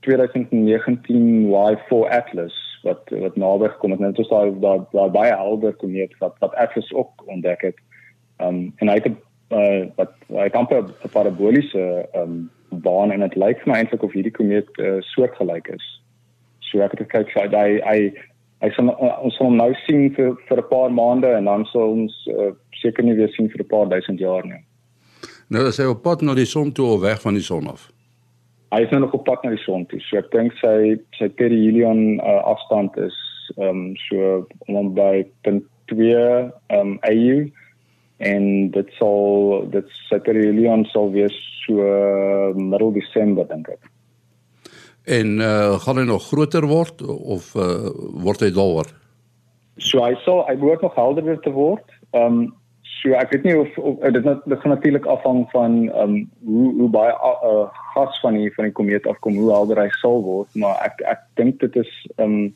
2019 0.00 1.48
Y4 1.50 2.08
Atlas 2.08 2.80
wat 2.82 3.10
wat 3.10 3.36
naby 3.36 3.68
gekom 3.68 3.90
het. 3.90 4.00
Net 4.00 4.18
ons 4.18 4.28
daar 4.28 4.52
daar 4.60 4.84
daar 4.92 5.10
baie 5.10 5.34
helder 5.34 5.74
komeet 5.74 6.14
wat 6.18 6.36
wat 6.38 6.54
Atlas 6.54 6.92
ook 6.92 7.24
ontdek 7.26 7.60
het. 7.60 7.78
Um 8.38 8.72
en 8.76 8.88
hy 8.88 8.94
het 8.94 9.06
'n 9.06 9.16
uh, 9.50 9.86
wat 9.96 10.12
hy 10.28 10.48
kan 10.48 10.66
'n 10.70 11.10
paraboliese 11.12 12.08
um 12.14 12.50
baan 12.68 13.10
en 13.10 13.20
dit 13.20 13.34
lyk 13.34 13.60
vir 13.62 13.72
my 13.72 13.78
eintlik 13.78 14.02
of 14.02 14.12
hierdie 14.12 14.32
komeet 14.32 14.68
uh, 14.78 15.00
soortgelyk 15.00 15.68
is. 15.68 15.86
So 16.58 16.80
ek 16.80 16.90
het 16.90 17.00
gekyk 17.00 17.30
sy 17.30 17.48
hy 17.48 17.80
hy 17.80 18.12
hy 18.60 18.70
sal 18.70 18.90
uh, 18.92 19.18
ons 19.24 19.36
sal 19.36 19.50
nou 19.50 19.74
sien 19.86 20.14
vir 20.14 20.36
vir 20.48 20.58
'n 20.58 20.68
paar 20.70 20.90
maande 20.92 21.30
en 21.32 21.44
dan 21.44 21.64
sal 21.64 21.90
ons 21.90 22.26
uh, 22.26 22.52
seker 22.70 23.04
nie 23.04 23.14
weer 23.14 23.28
sien 23.28 23.50
vir 23.50 23.62
'n 23.62 23.66
paar 23.68 23.88
duisend 23.88 24.18
jaar 24.18 24.44
nie. 24.44 24.62
Nou 25.48 25.66
as 25.66 25.78
hy 25.78 25.84
op 25.84 26.02
pad 26.02 26.22
na 26.22 26.34
die 26.34 26.46
son 26.46 26.72
toe 26.72 26.86
of 26.86 27.00
weg 27.00 27.20
van 27.20 27.34
die 27.34 27.42
son 27.42 27.66
af 27.66 27.97
hy 28.74 28.82
is 28.84 28.90
nou 28.92 29.00
nog 29.00 29.16
op 29.16 29.24
pad 29.24 29.44
na 29.44 29.54
die 29.54 29.62
son 29.62 29.86
toe. 29.88 30.00
So 30.04 30.20
ek 30.20 30.30
dink 30.34 30.56
sy 30.60 30.98
sy 31.18 31.30
perihelion 31.40 32.20
uh, 32.20 32.42
afstand 32.52 32.96
is 33.00 33.16
ehm 33.56 33.68
um, 33.68 33.96
so 34.08 34.44
om 34.68 34.92
by 34.96 35.24
0.2 35.48 36.04
ehm 36.04 36.52
um, 36.76 36.98
AU 37.08 37.48
en 38.28 38.44
dit 38.74 38.88
sal 38.98 39.68
dit 39.72 39.94
sy 40.08 40.18
perihelion 40.26 40.84
sal 40.92 41.12
wees 41.14 41.36
so 41.62 41.80
uh, 41.84 42.52
middel 42.56 42.92
Desember 42.96 43.48
dink 43.48 43.70
ek. 43.72 43.90
En 45.08 45.38
uh, 45.40 45.78
gaan 45.80 46.02
hy 46.02 46.04
nog 46.08 46.28
groter 46.28 46.66
word 46.68 47.00
of 47.08 47.54
uh, 47.56 47.88
word 48.24 48.44
hy 48.44 48.50
dolwer? 48.52 48.90
So 49.80 50.02
hy 50.04 50.12
sal 50.26 50.42
hy 50.48 50.58
behoort 50.58 50.84
nog 50.84 50.96
helderder 50.98 51.40
te 51.44 51.54
word. 51.54 51.84
Ehm 52.12 52.42
um, 52.44 52.48
So 52.98 53.14
ek 53.14 53.30
weet 53.30 53.44
nie 53.46 53.54
of, 53.54 53.76
of 53.78 54.00
dit 54.12 54.24
net 54.24 54.40
dit 54.44 54.58
gaan 54.58 54.74
natuurlik 54.74 55.06
afhang 55.06 55.44
van 55.50 55.76
ehm 55.90 56.16
um, 56.16 56.16
hoe 56.44 56.72
hoe 56.80 56.88
baie 56.90 57.12
uh, 57.46 57.68
gas 57.94 58.20
van 58.24 58.34
die 58.34 58.50
van 58.54 58.64
die 58.64 58.74
komeet 58.74 59.06
afkom, 59.06 59.36
hoe 59.38 59.52
helder 59.52 59.82
hy 59.84 59.90
sal 60.00 60.22
word, 60.22 60.50
maar 60.58 60.80
ek 60.82 61.04
ek 61.06 61.22
dink 61.40 61.60
dit 61.62 61.78
is 61.84 61.92
ehm 62.16 62.34
um, 62.40 62.52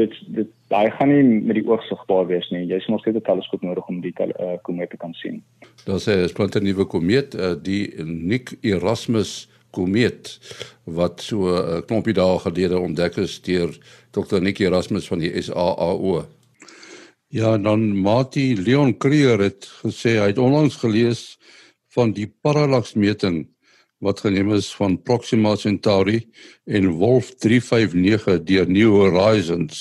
dit 0.00 0.14
dit 0.32 0.48
hy 0.72 0.86
gaan 0.96 1.12
nie 1.12 1.40
met 1.44 1.58
die 1.58 1.66
oog 1.68 1.82
sigbaar 1.84 2.26
wees 2.30 2.48
nie. 2.50 2.64
Jy 2.64 2.80
moet 2.88 3.04
steeds 3.04 3.18
'n 3.20 3.28
teleskoop 3.28 3.62
nodig 3.62 3.88
om 3.88 4.00
die 4.00 4.14
uh, 4.16 4.56
komeet 4.62 4.90
te 4.90 4.96
kan 4.96 5.12
sien. 5.14 5.42
Daar 5.84 6.00
sê 6.00 6.24
is 6.24 6.32
'n 6.32 6.64
nuwe 6.64 6.84
komeet, 6.84 7.34
uh, 7.34 7.54
die 7.62 7.92
Nick 8.04 8.56
Erasmus 8.62 9.48
komeet 9.70 10.38
wat 10.84 11.20
so 11.20 11.36
'n 11.36 11.76
uh, 11.76 11.80
klompie 11.86 12.14
dae 12.14 12.38
gelede 12.38 12.78
ontdek 12.78 13.16
is 13.16 13.40
deur 13.42 13.68
Dr. 14.10 14.40
Nick 14.40 14.58
Erasmus 14.58 15.08
van 15.08 15.18
die 15.18 15.42
SAAO. 15.42 16.24
Ja, 17.32 17.58
dan 17.58 18.00
Mati 18.00 18.62
Leon 18.62 18.96
Creer 19.00 19.40
het 19.40 19.64
gesê 19.80 20.18
hy 20.20 20.26
het 20.34 20.38
onlangs 20.38 20.74
gelees 20.82 21.38
van 21.94 22.10
die 22.12 22.26
parallaksmeting 22.28 23.46
wat 24.04 24.20
geneem 24.20 24.50
is 24.52 24.68
van 24.76 24.98
Proxima 25.00 25.54
Centauri 25.56 26.18
en 26.68 26.90
Wolf 27.00 27.30
359 27.40 28.42
deur 28.44 28.68
New 28.68 28.92
Horizons. 28.98 29.80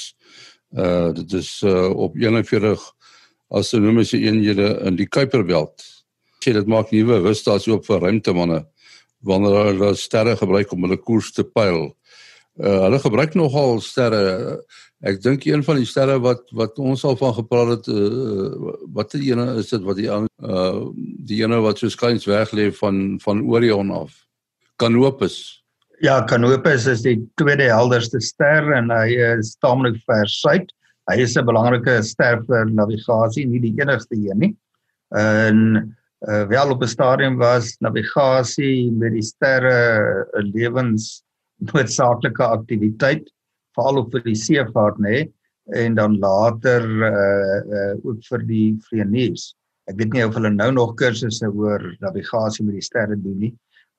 Uh 0.72 1.12
dit 1.18 1.34
is 1.42 1.50
uh, 1.68 1.90
op 1.92 2.16
41 2.16 2.86
astronomiese 3.52 4.22
eenhede 4.24 4.70
in 4.88 4.96
die 4.96 5.10
Kuiperbelt. 5.12 5.84
Sê 6.40 6.56
dit 6.56 6.72
maak 6.72 6.96
nuwe 6.96 7.20
vistas 7.28 7.68
oop 7.68 7.84
vir 7.90 8.00
ruimtemanne 8.06 8.62
wanneer 9.28 9.74
hulle 9.74 9.92
sterre 10.00 10.38
gebruik 10.40 10.72
om 10.72 10.88
hulle 10.88 11.02
koers 11.04 11.34
te 11.36 11.44
pyl. 11.44 11.90
Uh 12.56 12.80
hulle 12.88 13.04
gebruik 13.04 13.36
nogal 13.36 13.84
sterre. 13.84 14.56
Ek 15.02 15.18
dink 15.22 15.48
een 15.50 15.64
van 15.66 15.80
die 15.82 15.88
sterre 15.90 16.20
wat 16.22 16.44
wat 16.54 16.78
ons 16.78 17.02
al 17.10 17.16
van 17.18 17.34
gepraat 17.34 17.72
het 17.74 17.88
uh 17.90 18.74
wat 18.94 19.16
die 19.16 19.32
ene 19.32 19.48
is 19.58 19.72
dit 19.74 19.82
wat 19.88 19.98
die 19.98 20.10
uh 20.10 20.84
die 21.26 21.40
ene 21.42 21.58
wat 21.66 21.82
so 21.82 21.90
skuins 21.90 22.28
weg 22.30 22.54
lê 22.54 22.70
van 22.82 23.18
van 23.24 23.42
Orion 23.50 23.90
af. 23.92 24.14
Canopus. 24.78 25.64
Ja, 26.02 26.22
Canopus 26.26 26.86
is 26.90 27.02
die 27.02 27.18
tweede 27.42 27.72
helderste 27.74 28.22
ster 28.22 28.70
en 28.78 28.94
hy 28.94 29.18
is 29.32 29.56
taamlik 29.66 29.98
ver 30.06 30.30
suid. 30.30 30.70
Hy 31.10 31.18
is 31.26 31.36
'n 31.38 31.50
belangrike 31.50 32.04
ster 32.06 32.46
vir 32.46 32.70
navigasie, 32.70 33.48
nie 33.48 33.60
die 33.60 33.74
enigste 33.82 34.16
een 34.16 34.38
nie. 34.38 34.54
En 35.18 35.58
uh, 36.30 36.46
wel 36.46 36.70
op 36.70 36.82
'n 36.84 36.88
stadium 36.88 37.38
was 37.38 37.78
navigasie 37.82 38.92
met 38.92 39.18
die 39.18 39.26
sterre 39.26 40.30
'n 40.38 40.52
lewens 40.54 41.24
noodsaaklike 41.58 42.44
aktiwiteit 42.44 43.26
veral 43.76 44.02
op 44.04 44.12
vir 44.16 44.26
die 44.26 44.38
seevaart 44.38 45.00
nê 45.04 45.24
en 45.78 45.96
dan 45.96 46.18
later 46.20 46.86
uh, 47.08 47.60
uh 47.80 47.94
ook 48.04 48.22
vir 48.28 48.46
die 48.50 48.68
vlieëniers. 48.88 49.52
Ek 49.90 49.98
weet 50.00 50.14
nie 50.14 50.26
of 50.26 50.36
hulle 50.36 50.52
nou 50.54 50.70
nog 50.76 50.96
kursusse 51.00 51.48
oor 51.48 51.84
navigasie 52.04 52.66
met 52.66 52.80
die 52.80 52.86
sterre 52.86 53.18
doen 53.18 53.40
nie. 53.48 53.54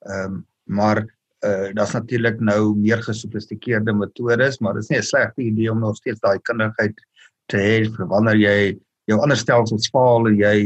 Ehm 0.09 0.38
um, 0.38 0.41
maar 0.67 1.02
uh 1.47 1.73
daar's 1.75 1.95
natuurlik 1.97 2.41
nou 2.41 2.75
meer 2.79 3.02
gesofistikeerde 3.02 3.93
metodes, 3.93 4.61
maar 4.61 4.75
dit 4.75 4.83
is 4.83 4.91
nie 4.91 4.99
'n 4.99 5.11
slegte 5.11 5.43
idee 5.43 5.71
om 5.73 5.81
nog 5.81 5.97
steeds 5.97 6.21
daai 6.21 6.38
kundigheid 6.43 6.95
te 7.47 7.57
hê 7.57 7.76
vir 7.97 8.07
wanneer 8.07 8.37
jy 8.37 8.79
jou 9.11 9.19
ander 9.21 9.37
stelsels 9.37 9.91
faal 9.91 10.29
en 10.31 10.37
jy 10.38 10.57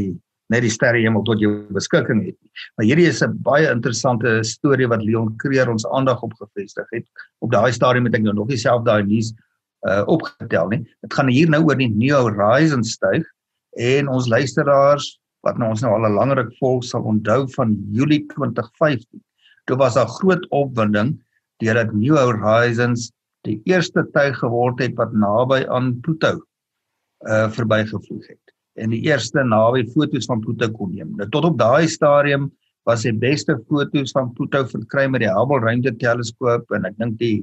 net 0.53 0.63
die 0.63 0.71
sterre 0.71 1.01
hemel 1.03 1.25
tot 1.27 1.41
jou 1.43 1.51
beskikking 1.75 2.21
het 2.23 2.35
nie. 2.35 2.51
Maar 2.77 2.87
hierdie 2.87 3.07
is 3.09 3.21
'n 3.23 3.35
baie 3.43 3.67
interessante 3.71 4.43
storie 4.43 4.87
wat 4.87 5.03
Leon 5.03 5.35
Creer 5.37 5.69
ons 5.69 5.85
aandag 5.85 6.23
op 6.23 6.33
gevestig 6.33 6.87
het. 6.91 7.05
Op 7.41 7.51
daai 7.51 7.71
stadium 7.71 8.05
het 8.05 8.15
ek 8.15 8.23
nou 8.23 8.33
nog 8.33 8.47
nie 8.47 8.57
self 8.57 8.83
daai 8.83 9.03
nuus 9.03 9.33
uh 9.87 10.03
opgetel 10.07 10.67
nie. 10.69 10.85
Dit 11.01 11.13
gaan 11.13 11.27
hier 11.27 11.49
nou 11.49 11.63
oor 11.63 11.75
die 11.75 11.89
New 11.89 12.15
Horizons 12.15 12.93
styg 12.93 13.25
en 13.77 14.07
ons 14.07 14.27
luisteraars 14.27 15.19
wat 15.45 15.57
nou 15.57 15.69
ons 15.69 15.81
nou 15.81 15.93
al 15.93 16.09
'n 16.09 16.15
langerik 16.15 16.51
volg 16.59 16.83
sal 16.83 17.03
onthou 17.03 17.47
van 17.55 17.77
Julie 17.91 18.25
2015. 18.33 19.21
Toe 19.65 19.77
was 19.77 19.93
daar 19.93 20.07
groot 20.07 20.47
opwinding 20.49 21.19
deurdat 21.59 21.93
New 21.93 22.17
Horizons 22.17 23.11
die 23.43 23.61
eerste 23.65 24.07
tuig 24.13 24.37
geword 24.37 24.79
het 24.79 24.95
wat 24.95 25.13
naby 25.13 25.65
aan 25.67 25.99
Pluto 26.01 26.41
uh 27.27 27.49
verbygevlieg 27.49 28.27
het 28.27 28.46
en 28.77 28.93
die 28.93 29.01
eerste 29.07 29.43
naby 29.43 29.83
foto's 29.93 30.27
van 30.29 30.41
Pluto 30.43 30.69
kon 30.73 30.93
neem. 30.93 31.13
Nou 31.17 31.27
tot 31.33 31.49
op 31.49 31.57
daai 31.59 31.87
stadium 31.91 32.51
was 32.87 33.03
die 33.03 33.15
beste 33.15 33.57
foto's 33.67 34.13
van 34.15 34.31
Pluto 34.37 34.63
verkry 34.69 35.07
met 35.11 35.25
die 35.25 35.31
Hubble 35.33 35.59
ruimteteleskoop 35.65 36.71
en 36.77 36.87
ek 36.89 36.95
dink 37.01 37.17
die 37.21 37.35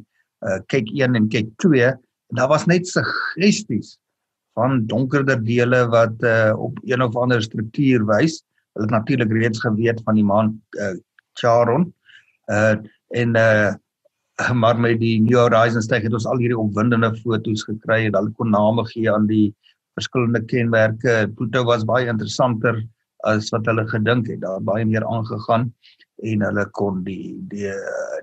uh, 0.47 0.61
kyk 0.73 0.91
1 0.95 1.19
en 1.19 1.29
kyk 1.33 1.51
2 1.65 1.91
en 1.91 2.41
daar 2.41 2.51
was 2.53 2.67
net 2.71 2.89
suggesties 2.89 3.97
van 4.59 4.85
donkerder 4.91 5.41
dele 5.43 5.85
wat 5.93 6.23
uh, 6.23 6.55
op 6.57 6.79
een 6.87 7.03
of 7.03 7.17
ander 7.19 7.43
struktuur 7.43 8.07
wys. 8.07 8.41
Hulle 8.75 8.87
het 8.87 8.95
natuurlik 8.95 9.33
reeds 9.35 9.63
geweet 9.63 10.03
van 10.07 10.19
die 10.19 10.27
maan 10.27 10.55
uh, 10.79 10.95
Charon. 11.41 11.91
Uh 12.51 12.77
en 13.15 13.37
uh 13.39 13.73
maar 14.53 14.75
met 14.81 14.99
die 14.99 15.21
New 15.23 15.39
Horizons 15.39 15.87
tyd 15.87 16.03
het 16.09 16.15
ons 16.17 16.25
al 16.27 16.41
hierdie 16.43 16.59
opwindende 16.59 17.13
foto's 17.21 17.63
gekry 17.69 18.01
en 18.09 18.17
hulle 18.19 18.33
kon 18.35 18.51
name 18.51 18.83
gee 18.89 19.07
aan 19.13 19.29
die 19.29 19.53
verskillende 19.99 20.43
kenmerke. 20.51 21.29
Pluto 21.37 21.65
was 21.65 21.87
baie 21.87 22.09
interessanter 22.11 22.83
as 23.25 23.51
wat 23.55 23.67
hulle 23.71 23.87
gedink 23.89 24.29
het. 24.29 24.43
Daar 24.43 24.63
baie 24.65 24.85
meer 24.85 25.07
aangegaan 25.07 25.71
en 26.23 26.45
hulle 26.47 26.65
kon 26.79 27.03
die 27.07 27.35
die 27.51 27.73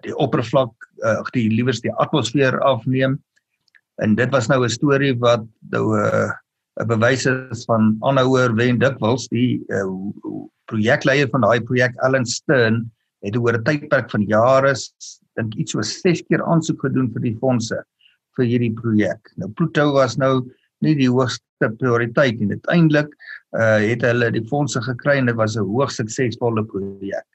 die 0.06 0.14
oppervlak 0.16 0.72
uh, 1.06 1.20
die 1.36 1.50
liewers 1.52 1.82
die 1.84 1.94
atmosfeer 2.04 2.60
afneem. 2.66 3.20
En 4.02 4.16
dit 4.16 4.32
was 4.34 4.48
nou 4.50 4.64
'n 4.64 4.70
storie 4.70 5.14
wat 5.20 5.46
nou 5.72 6.00
eh, 6.00 6.32
'n 6.80 6.82
uh, 6.82 6.88
bewys 6.88 7.26
is 7.26 7.66
van 7.66 7.98
aanhouer 8.02 8.56
wen 8.56 8.80
dikwels 8.80 9.28
die 9.28 9.62
uh, 9.70 9.86
projekleier 10.66 11.30
van 11.30 11.42
daai 11.42 11.62
projek 11.62 11.98
Alan 12.00 12.26
Stern 12.26 12.92
het 13.22 13.38
oor 13.38 13.58
'n 13.58 13.64
tydperk 13.64 14.10
van 14.10 14.24
jare 14.26 14.74
dink 15.36 15.56
iets 15.56 15.72
so 15.72 15.82
6 15.82 16.24
keer 16.28 16.44
aansoek 16.44 16.82
gedoen 16.82 17.12
vir 17.14 17.22
die 17.22 17.38
fondse 17.40 17.84
vir 18.38 18.46
hierdie 18.46 18.74
projek. 18.74 19.32
Nou 19.36 19.50
Pluto 19.50 19.92
was 19.94 20.18
nou 20.18 20.48
nie 20.82 20.96
die 20.98 21.10
hoogste 21.10 21.70
prioriteit 21.80 22.40
nie. 22.40 22.58
Uiteindelik 22.58 23.14
uh 23.58 23.80
het 23.84 24.04
hulle 24.08 24.32
die 24.32 24.46
fondse 24.48 24.82
gekry 24.82 25.18
en 25.20 25.30
dit 25.30 25.36
was 25.36 25.58
'n 25.58 25.68
hoogs 25.68 26.00
suksesvolle 26.00 26.64
projek. 26.66 27.28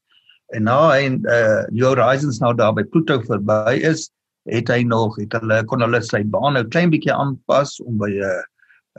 En 0.54 0.62
nou 0.62 0.94
en 0.94 1.20
uh 1.26 1.64
New 1.70 1.86
Horizons 1.86 2.40
nou 2.40 2.54
daar 2.54 2.74
by 2.74 2.84
Pluto 2.84 3.20
verby 3.20 3.80
is, 3.82 4.10
het 4.46 4.68
hy 4.68 4.82
nog 4.82 5.16
het 5.16 5.32
hulle 5.32 5.64
kon 5.64 5.82
hulle 5.82 6.02
sy 6.02 6.22
baan 6.24 6.54
nou 6.54 6.64
klein 6.64 6.90
bietjie 6.90 7.12
aanpas 7.12 7.80
om 7.80 7.98
by 7.98 8.10
'n 8.10 8.22
uh, 8.22 8.42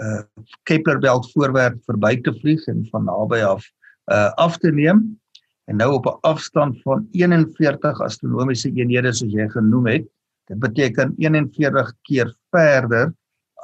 uh 0.03 0.21
Kepler 0.63 0.99
belt 0.99 1.31
voorwerp 1.31 1.79
verby 1.85 2.21
te 2.21 2.33
vlieg 2.41 2.67
en 2.67 2.85
van 2.91 3.05
naby 3.05 3.41
af 3.41 3.63
uh 4.11 4.31
af 4.37 4.57
te 4.57 4.71
neem. 4.71 5.19
En 5.67 5.75
nou 5.75 5.93
op 5.93 6.05
'n 6.05 6.19
afstand 6.21 6.81
van 6.81 7.07
41 7.11 8.01
astronomiese 8.01 8.71
eenhede 8.71 9.13
soos 9.13 9.31
jy 9.33 9.49
genoem 9.49 9.87
het. 9.87 10.05
Dit 10.47 10.59
beteken 10.59 11.13
41 11.17 11.93
keer 12.01 12.35
verder 12.51 13.13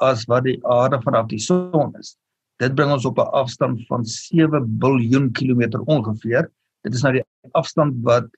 as 0.04 0.24
wat 0.30 0.44
die 0.48 0.58
aarde 0.66 1.00
vanaf 1.02 1.28
die 1.32 1.40
son 1.40 1.92
is. 2.00 2.14
Dit 2.62 2.76
bring 2.78 2.92
ons 2.94 3.06
op 3.08 3.18
'n 3.18 3.32
afstand 3.40 3.82
van 3.88 4.04
7 4.04 4.78
biljoen 4.78 5.32
kilometer 5.32 5.80
ongeveer. 5.80 6.50
Dit 6.82 6.94
is 6.94 7.02
nou 7.02 7.12
die 7.12 7.24
afstand 7.52 7.94
wat 8.02 8.28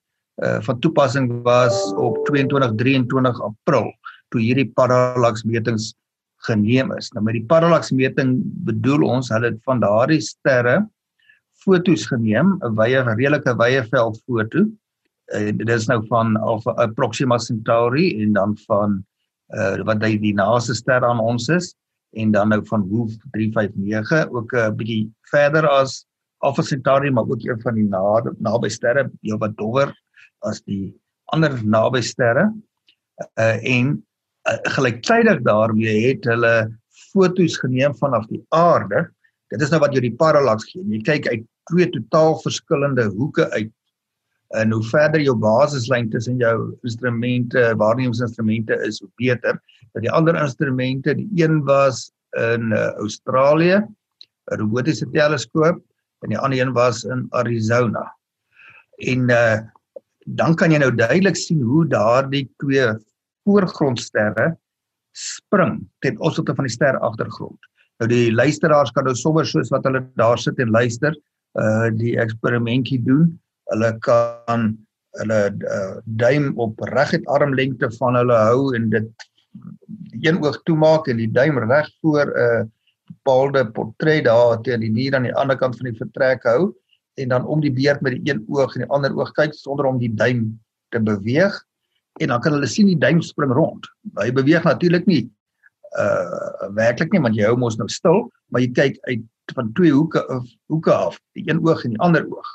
uh, 0.42 0.60
van 0.60 0.78
toepassing 0.80 1.42
was 1.42 1.92
op 1.94 2.24
22 2.26 2.74
23 2.74 3.40
April 3.42 3.92
toe 4.28 4.40
hierdie 4.40 4.70
parallaksmetings 4.74 5.94
geneem 6.48 6.92
is. 6.96 7.10
Nou 7.12 7.24
met 7.24 7.38
die 7.38 7.46
parallaksmeting 7.48 8.40
bedoel 8.68 9.06
ons 9.08 9.30
hulle 9.32 9.52
het 9.52 9.60
van 9.64 9.80
daardie 9.80 10.20
sterre 10.20 10.86
fotos 11.64 12.06
geneem, 12.06 12.58
'n 12.62 12.76
wye 12.76 13.02
redelike 13.02 13.56
wye 13.58 13.82
veld 13.90 14.20
foto. 14.26 14.66
Uh, 15.34 15.50
dit 15.50 15.68
is 15.68 15.88
nou 15.88 16.06
van 16.06 16.36
Alpha 16.36 16.86
Proxima 16.94 17.38
Centauri 17.38 18.22
en 18.22 18.32
dan 18.32 18.56
van 18.66 19.04
uh 19.54 19.82
wat 19.86 20.02
hy 20.02 20.16
die 20.18 20.34
naaste 20.34 20.74
ster 20.74 21.04
aan 21.06 21.20
ons 21.22 21.48
is 21.48 21.74
en 22.16 22.32
dan 22.32 22.48
nou 22.48 22.62
van 22.66 22.88
Wolf 22.88 23.12
359 23.32 24.32
ook 24.32 24.52
'n 24.52 24.58
uh, 24.58 24.70
bietjie 24.74 25.12
verder 25.30 25.68
as 25.68 26.06
Alpha 26.38 26.62
Centauri 26.62 27.10
maar 27.10 27.28
ook 27.28 27.44
een 27.44 27.60
van 27.60 27.74
die 27.74 27.88
naby 28.38 28.68
sterre 28.68 29.10
heel 29.22 29.38
wat 29.38 29.56
dowwer 29.56 29.94
as 30.38 30.60
die 30.62 30.94
ander 31.32 31.52
naby 31.64 32.00
sterre. 32.00 32.50
Uh 33.40 33.58
en 33.64 33.92
uh, 34.48 34.58
gelyktydig 34.76 35.42
daarmee 35.42 36.08
het 36.08 36.24
hulle 36.24 36.54
fotos 37.12 37.56
geneem 37.58 37.96
vanaf 37.96 38.26
die 38.26 38.42
aarde. 38.48 39.06
Dit 39.48 39.62
is 39.62 39.70
nou 39.72 39.80
wat 39.80 39.94
jy 39.94 40.04
die 40.08 40.16
parallax 40.18 40.68
gee. 40.70 40.84
Jy 40.84 41.00
kyk 41.06 41.28
uit 41.32 41.46
twee 41.70 41.88
totaal 41.90 42.36
verskillende 42.42 43.08
hoeke 43.16 43.48
uit 43.50 43.72
en 44.54 44.72
hoe 44.72 44.84
verder 44.84 45.20
jou 45.20 45.34
basislyn 45.36 46.10
tussen 46.10 46.38
jou 46.38 46.74
instrumente, 46.86 47.74
waarnemingsinstrumente 47.76 48.78
is, 48.86 49.00
hoe 49.00 49.10
beter. 49.16 49.58
Dat 49.92 50.02
die 50.02 50.12
ander 50.12 50.36
instrumente, 50.38 51.14
die 51.14 51.28
een 51.34 51.64
was 51.64 52.10
in 52.38 52.72
uh, 52.72 52.92
Australië, 53.02 53.82
'n 54.46 54.60
robotiese 54.60 55.08
teleskoop 55.10 55.80
en 56.22 56.28
die 56.28 56.38
ander 56.38 56.60
een 56.60 56.72
was 56.72 57.04
in 57.04 57.26
Arizona. 57.30 58.04
En 58.98 59.30
uh 59.30 59.58
dan 60.26 60.56
kan 60.58 60.72
jy 60.74 60.78
nou 60.82 60.90
duidelik 60.90 61.36
sien 61.38 61.60
hoe 61.62 61.84
daardie 61.86 62.48
twee 62.58 62.86
voorgrondsterre 63.46 64.56
spring 65.14 65.84
ten 66.02 66.18
opsigte 66.18 66.54
van 66.54 66.66
die 66.66 66.72
ster 66.74 66.98
agtergrond. 66.98 67.58
Nou 68.02 68.08
die 68.10 68.32
luisteraars 68.34 68.90
kan 68.90 69.06
nou 69.06 69.14
sommer 69.14 69.46
soos 69.46 69.70
wat 69.70 69.86
hulle 69.86 70.02
daar 70.18 70.38
sit 70.38 70.58
en 70.58 70.74
luister, 70.74 71.14
uh 71.54 71.90
die 71.94 72.16
eksperimentjie 72.18 72.98
doen 73.06 73.36
hulle 73.72 73.90
kan 74.04 74.72
hulle 75.20 75.40
uh, 75.50 75.96
duim 76.04 76.52
op 76.60 76.80
reguit 76.92 77.26
armlengte 77.32 77.90
van 77.98 78.18
hulle 78.18 78.38
hou 78.48 78.72
en 78.76 78.90
dit 78.92 79.28
een 80.22 80.40
oog 80.44 80.58
toemaak 80.68 81.08
en 81.08 81.20
die 81.22 81.30
duim 81.32 81.58
reg 81.64 81.88
voor 82.02 82.26
'n 82.26 82.36
uh, 82.46 82.64
bepaalde 83.06 83.70
portret 83.70 84.24
daar 84.24 84.60
teen 84.62 84.80
die 84.80 84.92
muur 84.92 85.14
aan 85.14 85.28
die 85.28 85.34
ander 85.34 85.56
kant 85.56 85.76
van 85.78 85.90
die 85.90 85.98
vertrek 85.98 86.42
hou 86.44 86.74
en 87.14 87.28
dan 87.28 87.46
om 87.46 87.60
die 87.60 87.72
beurt 87.72 88.00
met 88.00 88.18
die 88.18 88.32
een 88.32 88.44
oog 88.48 88.74
en 88.74 88.84
die 88.84 88.90
ander 88.90 89.14
oog 89.16 89.32
kyk 89.32 89.54
sonder 89.54 89.86
om 89.86 89.98
die 89.98 90.14
duim 90.14 90.60
te 90.90 91.00
beweeg 91.00 91.54
en 92.20 92.28
dan 92.28 92.40
kan 92.40 92.52
hulle 92.52 92.66
sien 92.66 92.86
die 92.86 92.98
duim 92.98 93.22
spring 93.22 93.52
rond. 93.52 93.86
Hy 94.20 94.32
beweeg 94.32 94.64
natuurlik 94.64 95.06
nie 95.06 95.30
uh 95.96 96.68
werklik 96.76 97.12
nie 97.12 97.22
want 97.22 97.36
jy 97.36 97.48
hom 97.48 97.60
mos 97.60 97.78
nou 97.78 97.88
stil, 97.88 98.26
maar 98.50 98.60
jy 98.60 98.72
kyk 98.72 98.98
uit 99.08 99.24
van 99.54 99.72
twee 99.72 99.92
hoeke 99.94 100.26
of 100.28 100.44
hoeke 100.66 100.92
af, 100.92 101.20
die 101.38 101.44
een 101.46 101.62
oog 101.62 101.84
en 101.84 101.94
die 101.94 102.02
ander 102.02 102.26
oog 102.26 102.48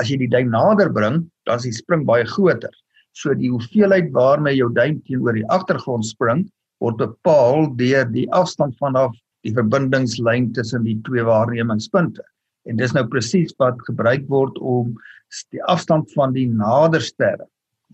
as 0.00 0.08
jy 0.10 0.16
die 0.22 0.30
duim 0.32 0.50
nader 0.54 0.90
bring, 0.92 1.24
dan 1.46 1.60
is 1.60 1.68
die 1.68 1.76
spring 1.76 2.06
baie 2.08 2.24
groter. 2.28 2.72
So 3.12 3.34
die 3.36 3.50
hoeveelheid 3.52 4.10
waarmee 4.16 4.56
jou 4.56 4.70
duim 4.72 5.00
teenoor 5.06 5.36
die 5.36 5.46
agtergrond 5.52 6.06
spring, 6.08 6.46
word 6.80 6.96
bepaal 7.00 7.68
deur 7.76 8.06
die 8.08 8.26
afstand 8.36 8.78
vanaf 8.80 9.12
die 9.44 9.52
verbindingslyn 9.56 10.50
tussen 10.56 10.86
die 10.88 10.96
twee 11.06 11.24
waarnemingspunte. 11.26 12.24
En 12.68 12.80
dis 12.80 12.92
nou 12.96 13.06
presies 13.08 13.52
wat 13.60 13.80
gebruik 13.86 14.26
word 14.32 14.56
om 14.60 14.94
die 15.54 15.62
afstand 15.72 16.10
van 16.16 16.34
die 16.36 16.46
nader 16.48 17.02
sterre. 17.04 17.46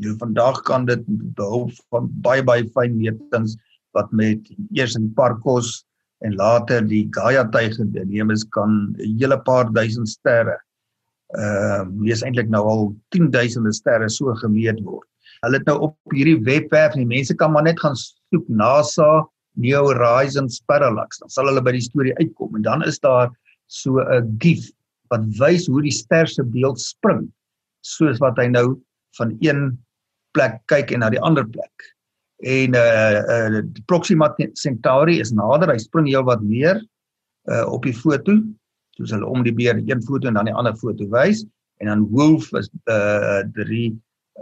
Nou 0.03 0.15
vandag 0.21 0.61
kan 0.69 0.87
dit 0.89 1.03
behulp 1.39 1.73
van 1.95 2.09
baie 2.25 2.45
baie 2.45 2.67
fyn 2.75 2.97
metings 2.99 3.57
wat 3.97 4.11
met 4.13 4.51
eers 4.77 4.97
in 4.99 5.09
Parkos 5.17 5.81
en 6.25 6.37
later 6.37 6.85
die 6.85 7.07
Gaia 7.15 7.47
tuig 7.53 7.77
geneem 7.79 8.31
is 8.35 8.45
kan 8.57 8.95
'n 8.99 9.19
hele 9.21 9.39
paar 9.49 9.73
duisend 9.73 10.09
sterre 10.09 10.57
uh 11.35 11.83
wees 12.05 12.23
eintlik 12.23 12.49
nou 12.53 12.63
al 12.71 12.85
10000de 13.15 13.73
sterre 13.75 14.09
so 14.13 14.35
gemeet 14.43 14.79
word. 14.87 15.09
Hulle 15.43 15.59
het 15.59 15.67
nou 15.67 15.79
op 15.91 16.15
hierdie 16.15 16.39
webwerf, 16.47 16.95
die 16.95 17.09
mense 17.09 17.35
kan 17.35 17.53
maar 17.53 17.67
net 17.67 17.81
gaan 17.83 17.97
soek 17.99 18.47
NASA 18.49 19.27
New 19.57 19.89
Horizons 19.89 20.61
Parallax, 20.69 21.19
dan 21.19 21.33
sal 21.33 21.49
hulle 21.49 21.65
by 21.65 21.73
die 21.75 21.85
storie 21.85 22.15
uitkom 22.21 22.59
en 22.59 22.65
dan 22.67 22.85
is 22.87 23.01
daar 23.01 23.33
so 23.67 23.99
'n 23.99 24.37
gif 24.39 24.71
wat 25.11 25.25
wys 25.41 25.67
hoe 25.67 25.83
die 25.83 25.95
ster 25.95 26.27
se 26.27 26.43
beeld 26.43 26.81
spring 26.81 27.27
soos 27.83 28.19
wat 28.19 28.39
hy 28.39 28.47
nou 28.47 28.81
van 29.19 29.37
een 29.41 29.79
plek 30.37 30.61
kyk 30.67 30.93
en 30.93 31.01
na 31.01 31.11
die 31.11 31.23
ander 31.23 31.47
plek. 31.47 31.95
En 32.45 32.75
uh 32.75 33.19
uh 33.35 33.63
Proxima 33.87 34.35
Centauri 34.55 35.21
is 35.21 35.33
nader, 35.33 35.73
hy 35.73 35.79
spring 35.79 36.07
heel 36.07 36.25
wat 36.25 36.43
meer 36.43 36.83
uh 37.49 37.65
op 37.73 37.83
die 37.83 37.97
foto. 37.97 38.43
Soos 38.97 39.13
hulle 39.13 39.29
om 39.29 39.45
die 39.45 39.55
beer 39.55 39.77
een 39.77 40.03
foto 40.03 40.29
en 40.29 40.39
dan 40.39 40.49
die 40.49 40.57
ander 40.57 40.77
foto 40.81 41.07
wys 41.13 41.45
en 41.85 41.91
dan 41.91 42.07
Wolf 42.13 42.49
is 42.57 42.71
uh 42.89 43.43
3 43.57 43.93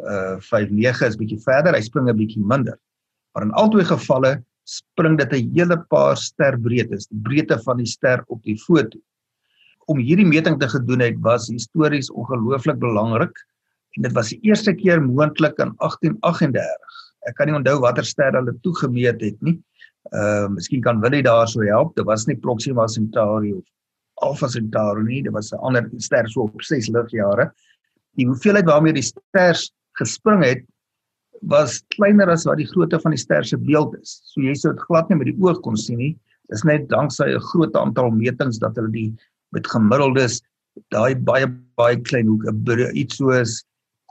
uh 0.07 0.37
59 0.39 1.09
is 1.09 1.17
bietjie 1.19 1.41
verder, 1.43 1.75
hy 1.75 1.83
spring 1.83 2.09
'n 2.09 2.17
bietjie 2.17 2.43
minder. 2.43 2.79
Maar 3.35 3.49
in 3.49 3.57
albei 3.59 3.85
gevalle 3.85 4.37
spring 4.65 5.19
dit 5.19 5.33
'n 5.33 5.51
hele 5.57 5.79
paar 5.91 6.17
sterbreedtes, 6.17 7.09
die 7.11 7.21
breedte 7.23 7.59
van 7.67 7.77
die 7.83 7.87
ster 7.87 8.23
op 8.29 8.43
die 8.43 8.57
foto. 8.57 8.99
Om 9.87 9.99
hierdie 9.99 10.27
meting 10.27 10.61
te 10.61 10.69
gedoen 10.69 11.01
het 11.01 11.19
was 11.21 11.49
histories 11.49 12.11
ongelooflik 12.11 12.79
belangrik 12.79 13.35
en 13.97 14.03
dit 14.03 14.13
was 14.13 14.31
die 14.31 14.41
eerste 14.43 14.73
keer 14.75 15.03
moontlik 15.03 15.59
in 15.59 15.75
1838. 15.79 17.03
Ek 17.29 17.35
kan 17.37 17.47
nie 17.47 17.57
onthou 17.57 17.81
watter 17.81 18.05
ster 18.05 18.33
hulle 18.33 18.55
toegemeet 18.63 19.21
het 19.21 19.43
nie. 19.43 19.59
Uh, 20.13 20.49
miskien 20.49 20.83
kan 20.83 21.01
Willie 21.01 21.23
daarso 21.23 21.61
help. 21.61 21.95
Dit 21.97 22.05
was 22.05 22.27
nie 22.27 22.37
Proxima 22.37 22.87
Centauri 22.87 23.53
of 23.53 23.65
Alpha 24.23 24.49
Centauri 24.49 25.03
nie, 25.05 25.23
dit 25.23 25.33
was 25.33 25.53
'n 25.53 25.59
ander 25.59 25.91
ster 25.99 26.29
so 26.29 26.43
op 26.43 26.63
6 26.63 26.89
ligjare. 26.89 27.51
Die 28.17 28.27
hoeveelheid 28.27 28.67
waarmee 28.67 28.93
die 28.93 29.03
ster 29.03 29.57
gespring 29.99 30.45
het 30.45 30.65
was 31.43 31.83
kleiner 31.89 32.31
as 32.31 32.45
wat 32.45 32.57
die 32.57 32.67
grootte 32.67 33.01
van 33.01 33.11
die 33.11 33.21
ster 33.21 33.45
se 33.45 33.57
beeld 33.57 33.95
is. 34.01 34.21
So 34.25 34.41
jy 34.41 34.55
sou 34.55 34.73
dit 34.73 34.83
glad 34.83 35.09
nie 35.09 35.19
met 35.19 35.27
die 35.27 35.41
oog 35.43 35.61
kon 35.61 35.77
sien 35.77 35.99
nie. 35.99 36.17
Dis 36.49 36.65
net 36.65 36.89
danksy 36.89 37.25
'n 37.35 37.41
groot 37.41 37.75
aantal 37.77 38.11
metings 38.11 38.59
dat 38.59 38.77
hulle 38.77 38.91
die 38.91 39.15
met 39.53 39.67
gemiddeldes 39.67 40.43
daai 40.91 41.15
baie 41.15 41.47
baie 41.77 41.97
klein 41.97 42.27
hoek 42.27 42.45
iets 42.95 43.17
soos 43.17 43.65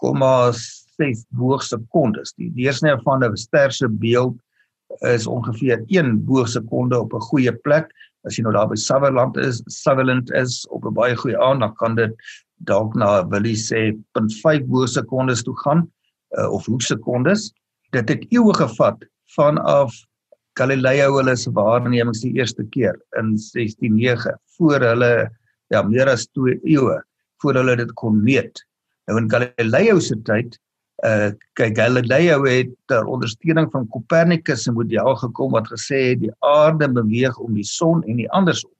0,6 0.03 1.25
boogsekondes. 1.29 2.33
Die 2.37 2.51
deursnee 2.51 2.95
van 3.03 3.23
'n 3.23 3.37
ster 3.37 3.71
se 3.71 3.87
beeld 3.87 4.35
is 5.01 5.27
ongeveer 5.27 5.83
1 5.87 6.25
boogsekonde 6.25 6.99
op 6.99 7.13
'n 7.13 7.27
goeie 7.29 7.53
plek. 7.53 7.91
As 8.23 8.37
jy 8.37 8.45
nou 8.45 8.53
daar 8.55 8.69
by 8.71 8.77
Sutherland 8.79 9.37
is, 9.37 9.61
Sutherland 9.67 10.31
is 10.31 10.63
op 10.69 10.85
'n 10.85 10.93
baie 10.93 11.15
goeie 11.15 11.37
aand, 11.37 11.59
dan 11.59 11.75
kan 11.75 11.95
dit 11.95 12.13
dalk 12.67 12.95
na 12.95 13.23
wil 13.27 13.43
jy 13.43 13.55
sê 13.59 13.81
0.5 14.17 14.67
boogsekondes 14.71 15.43
toe 15.43 15.55
gaan 15.65 15.87
uh, 16.37 16.49
of 16.51 16.65
hoeksekondes. 16.65 17.51
Dit 17.91 18.09
het 18.09 18.25
eeue 18.31 18.53
gevat 18.53 19.03
vanaf 19.35 19.93
Galileo 20.59 21.17
hulle 21.17 21.35
se 21.35 21.51
waarnemings 21.51 22.21
die 22.21 22.33
eerste 22.37 22.63
keer 22.75 22.95
in 23.17 23.33
169 23.35 24.37
voor 24.57 24.79
hulle 24.79 25.29
ja 25.73 25.81
meer 25.81 26.09
as 26.09 26.27
2 26.37 26.59
eeue 26.63 26.99
voor 27.41 27.57
hulle 27.59 27.75
dit 27.75 27.93
kon 27.99 28.21
meet. 28.23 28.61
Nou 29.07 29.17
in 29.19 29.29
Galileo 29.31 29.99
se 29.99 30.15
tyd 30.27 30.59
uh 31.03 31.31
kyk 31.59 31.75
Galileo 31.77 32.45
het 32.47 32.69
ter 32.87 33.05
ondersteuning 33.05 33.67
van 33.71 33.87
Copernicus 33.91 34.63
se 34.63 34.71
model 34.71 35.15
gekom 35.19 35.51
wat 35.51 35.67
gesê 35.67 35.99
het 36.13 36.21
die 36.21 36.31
aarde 36.39 36.87
beweeg 36.87 37.37
om 37.43 37.53
die 37.53 37.67
son 37.67 38.03
en 38.07 38.21
nie 38.21 38.29
andersom. 38.31 38.71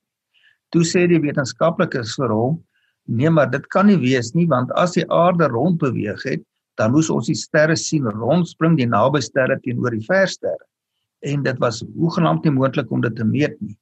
Toe 0.72 0.86
sê 0.88 1.04
die 1.08 1.20
wetenskaplikes 1.20 2.16
vir 2.20 2.32
hom 2.32 2.62
nee 3.06 3.30
maar 3.30 3.50
dit 3.52 3.66
kan 3.68 3.90
nie 3.92 4.00
wees 4.00 4.32
nie 4.34 4.48
want 4.48 4.72
as 4.80 4.96
die 4.96 5.06
aarde 5.12 5.50
rond 5.52 5.82
beweeg 5.82 6.24
het 6.24 6.44
dan 6.80 6.94
moes 6.94 7.10
ons 7.14 7.28
die 7.30 7.38
sterre 7.38 7.76
sien 7.78 8.08
rondspring 8.08 8.78
die 8.80 8.88
naby 8.90 9.22
sterre 9.22 9.60
teenoor 9.62 9.94
die 9.94 10.06
ver 10.06 10.28
sterre. 10.28 10.66
En 11.24 11.44
dit 11.46 11.60
was 11.62 11.84
hoegenaamd 11.96 12.48
nie 12.48 12.56
moontlik 12.56 12.92
om 12.92 13.04
dit 13.04 13.16
te 13.16 13.26
meet 13.28 13.60
nie. 13.62 13.76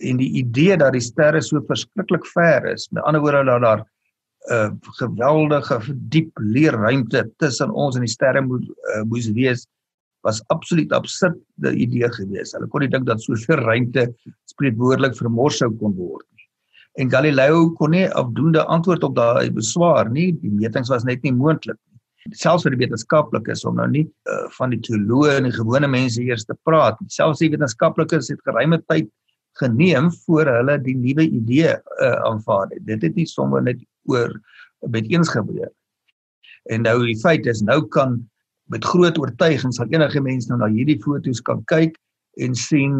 En 0.00 0.20
die 0.20 0.30
idee 0.40 0.76
dat 0.80 0.94
die 0.96 1.04
sterre 1.04 1.42
so 1.44 1.60
verskriklik 1.68 2.26
ver 2.32 2.70
is, 2.72 2.88
met 2.92 3.04
ander 3.04 3.22
woorde 3.24 3.44
dat 3.48 3.62
daar 3.64 3.84
'n 4.46 4.54
uh, 4.54 4.92
geweldige 5.00 5.78
diep 6.12 6.30
leerruimte 6.38 7.24
tussen 7.42 7.70
ons 7.70 7.96
en 7.96 8.04
die 8.06 8.12
sterre 8.12 8.42
moet 8.42 8.62
uh, 8.68 9.02
moes 9.02 9.26
wees, 9.34 9.66
was 10.22 10.42
absoluut 10.54 10.92
absurde 10.92 11.72
idee 11.74 12.10
geweest. 12.12 12.54
Hulle 12.54 12.68
kon 12.70 12.80
nie 12.80 12.90
dink 12.90 13.06
dat 13.06 13.22
soveel 13.22 13.62
ruimte 13.66 14.06
spreekwoordelik 14.52 15.16
vermors 15.18 15.58
sou 15.58 15.70
kon 15.80 15.94
word 15.98 16.26
nie. 16.34 16.46
En 17.02 17.10
Galileo 17.10 17.70
kon 17.78 17.90
nie 17.90 18.06
afdoende 18.08 18.64
antwoord 18.64 19.04
op 19.04 19.16
daai 19.16 19.50
beswaar 19.50 20.10
nie. 20.10 20.32
Die 20.42 20.50
metings 20.50 20.90
was 20.90 21.04
net 21.04 21.22
nie 21.22 21.34
moontlik 21.34 21.78
nie 21.90 21.96
selfs 22.34 22.64
vir 22.66 22.74
die 22.74 22.82
wetenskaplikes 22.84 23.64
om 23.68 23.76
nou 23.78 23.86
nie 23.90 24.04
uh, 24.30 24.46
van 24.56 24.72
die 24.74 24.80
teoloë 24.82 25.38
en 25.38 25.48
die 25.48 25.54
gewone 25.54 25.88
mense 25.90 26.22
eers 26.22 26.46
te 26.46 26.56
praat. 26.66 26.98
Selfs 27.12 27.42
die 27.42 27.50
wetenskaplikes 27.52 28.30
het 28.32 28.42
geruime 28.46 28.80
tyd 28.90 29.10
geneem 29.60 30.10
voor 30.26 30.48
hulle 30.50 30.76
die 30.84 30.96
nuwe 30.98 31.28
idee 31.28 31.76
uh, 31.76 32.16
aanvaar 32.28 32.68
het. 32.74 32.82
Dit 32.88 33.06
het 33.06 33.14
nie 33.16 33.28
sommer 33.30 33.62
net 33.64 33.80
oor 34.06 34.32
met 34.90 35.10
eens 35.10 35.28
gebeur. 35.28 35.70
En 36.70 36.82
nou 36.82 36.98
die 37.06 37.18
feit 37.18 37.46
is 37.46 37.62
nou 37.62 37.82
kan 37.94 38.18
met 38.72 38.84
groot 38.84 39.18
oortuiging 39.18 39.74
sal 39.74 39.90
enige 39.94 40.20
mens 40.20 40.48
nou 40.50 40.58
na 40.58 40.68
hierdie 40.72 40.98
foto's 41.02 41.42
kan 41.46 41.62
kyk 41.70 41.94
en 42.42 42.54
sien 42.58 42.96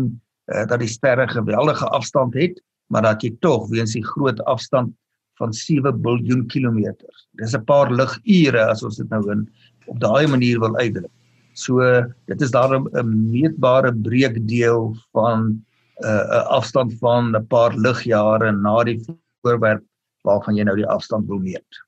uh, 0.53 0.65
dat 0.71 0.79
die 0.83 0.91
sterre 0.91 1.27
geweldige 1.29 1.89
afstand 1.97 2.35
het, 2.39 2.61
maar 2.87 3.03
dat 3.03 3.23
jy 3.23 3.33
tog 3.43 3.67
weens 3.73 3.97
die 3.97 4.05
groot 4.07 4.41
afstand 4.47 4.95
van 5.37 5.53
7 5.53 5.99
biljoen 6.01 6.47
kilometers. 6.49 7.27
Dis 7.37 7.55
'n 7.55 7.65
paar 7.65 7.91
ligure 7.91 8.63
as 8.71 8.83
ons 8.83 8.97
dit 8.97 9.09
nou 9.11 9.23
in 9.33 9.49
op 9.87 10.01
daai 10.01 10.27
manier 10.27 10.61
wil 10.61 10.77
uitdruk. 10.77 11.13
So 11.55 11.81
dit 12.27 12.41
is 12.41 12.51
daar 12.51 12.73
'n 12.79 13.31
meetbare 13.31 13.93
breekdeel 13.93 14.95
van 15.13 15.41
'n 15.51 16.07
uh, 16.07 16.47
afstand 16.47 16.95
van 17.01 17.37
'n 17.37 17.47
paar 17.47 17.75
ligjare 17.75 18.53
na 18.53 18.85
die 18.85 19.01
voorwerp 19.43 19.85
waarvan 20.27 20.59
jy 20.59 20.67
nou 20.67 20.77
die 20.77 20.89
afstand 20.91 21.29
wil 21.31 21.39
meet. 21.43 21.83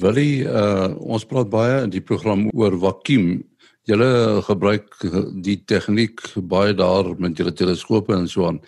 Willie, 0.00 0.44
uh, 0.48 0.94
ons 1.00 1.26
praat 1.28 1.50
baie 1.52 1.82
in 1.84 1.90
die 1.92 2.04
program 2.04 2.48
oor 2.52 2.76
vakuum 2.80 3.42
Julle 3.84 4.40
gebruik 4.46 4.94
die 5.44 5.58
tegniek 5.68 6.22
baie 6.48 6.72
daar 6.72 7.10
met 7.20 7.36
julle 7.36 7.52
teleskope 7.52 8.14
en 8.16 8.24
so 8.28 8.46
aan. 8.48 8.62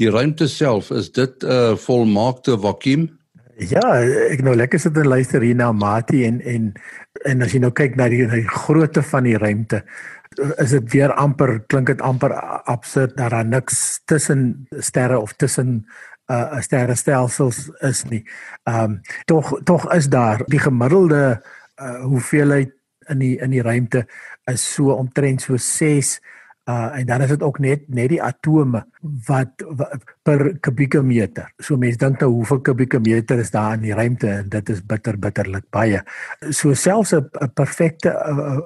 Die 0.00 0.08
ruimte 0.08 0.48
self, 0.48 0.88
is 0.90 1.10
dit 1.12 1.44
'n 1.44 1.46
uh, 1.46 1.76
volmaakte 1.76 2.56
vakuum? 2.56 3.10
Ja, 3.56 4.00
ek 4.32 4.40
nou 4.40 4.56
lekker 4.56 4.80
sit 4.80 4.96
en 4.96 5.06
luister 5.06 5.42
hier 5.42 5.54
na 5.54 5.72
Mati 5.72 6.24
en 6.24 6.40
en 6.40 6.72
en 7.28 7.42
as 7.42 7.52
jy 7.52 7.60
nou 7.60 7.70
kyk 7.70 7.96
na 7.96 8.08
die, 8.08 8.24
na 8.26 8.40
die 8.40 8.48
grootte 8.48 9.02
van 9.02 9.24
die 9.24 9.36
ruimte, 9.36 9.84
is 10.56 10.70
dit 10.70 10.92
weer 10.92 11.12
amper 11.12 11.60
klink 11.66 11.86
dit 11.86 12.00
amper 12.00 12.32
absurd 12.64 13.16
dat 13.16 13.30
daar 13.30 13.44
niks 13.44 14.00
tussen 14.04 14.66
sterre 14.70 15.20
of 15.20 15.32
tussen 15.36 15.84
uh 16.30 16.60
sterrestelsels 16.60 17.70
is 17.80 18.04
nie. 18.04 18.22
Ehm 18.62 18.84
um, 18.84 19.00
tog 19.24 19.60
tog 19.64 19.92
is 19.92 20.08
daar 20.08 20.42
die 20.46 20.60
gemiddelde 20.60 21.42
uh 21.76 22.02
hoeveelheid 22.02 22.72
in 23.08 23.18
die 23.18 23.36
in 23.38 23.50
die 23.50 23.62
ruimte 23.62 24.06
is 24.44 24.74
so 24.74 24.92
omtrent 24.92 25.42
so 25.42 25.56
6 25.56 26.20
uh 26.70 26.98
en 26.98 27.06
dan 27.06 27.20
is 27.20 27.28
dit 27.28 27.42
ook 27.42 27.58
net 27.58 27.88
net 27.88 28.08
die 28.08 28.22
atome 28.22 28.86
wat, 29.26 29.64
wat 29.76 30.04
per 30.22 30.58
kubieke 30.62 31.02
meter. 31.02 31.48
So 31.58 31.76
mense 31.80 31.98
dink 31.98 32.20
nou 32.22 32.28
hoeveel 32.36 32.60
kubieke 32.62 33.00
meter 33.02 33.40
is 33.42 33.50
daar 33.50 33.74
in 33.74 33.82
die 33.86 33.94
ruimte 33.94 34.28
en 34.30 34.48
dit 34.52 34.70
is 34.70 34.82
bitter 34.86 35.18
bitterlik 35.18 35.66
baie. 35.74 36.02
So 36.50 36.74
selfs 36.74 37.12
'n 37.12 37.50
perfekte 37.54 38.14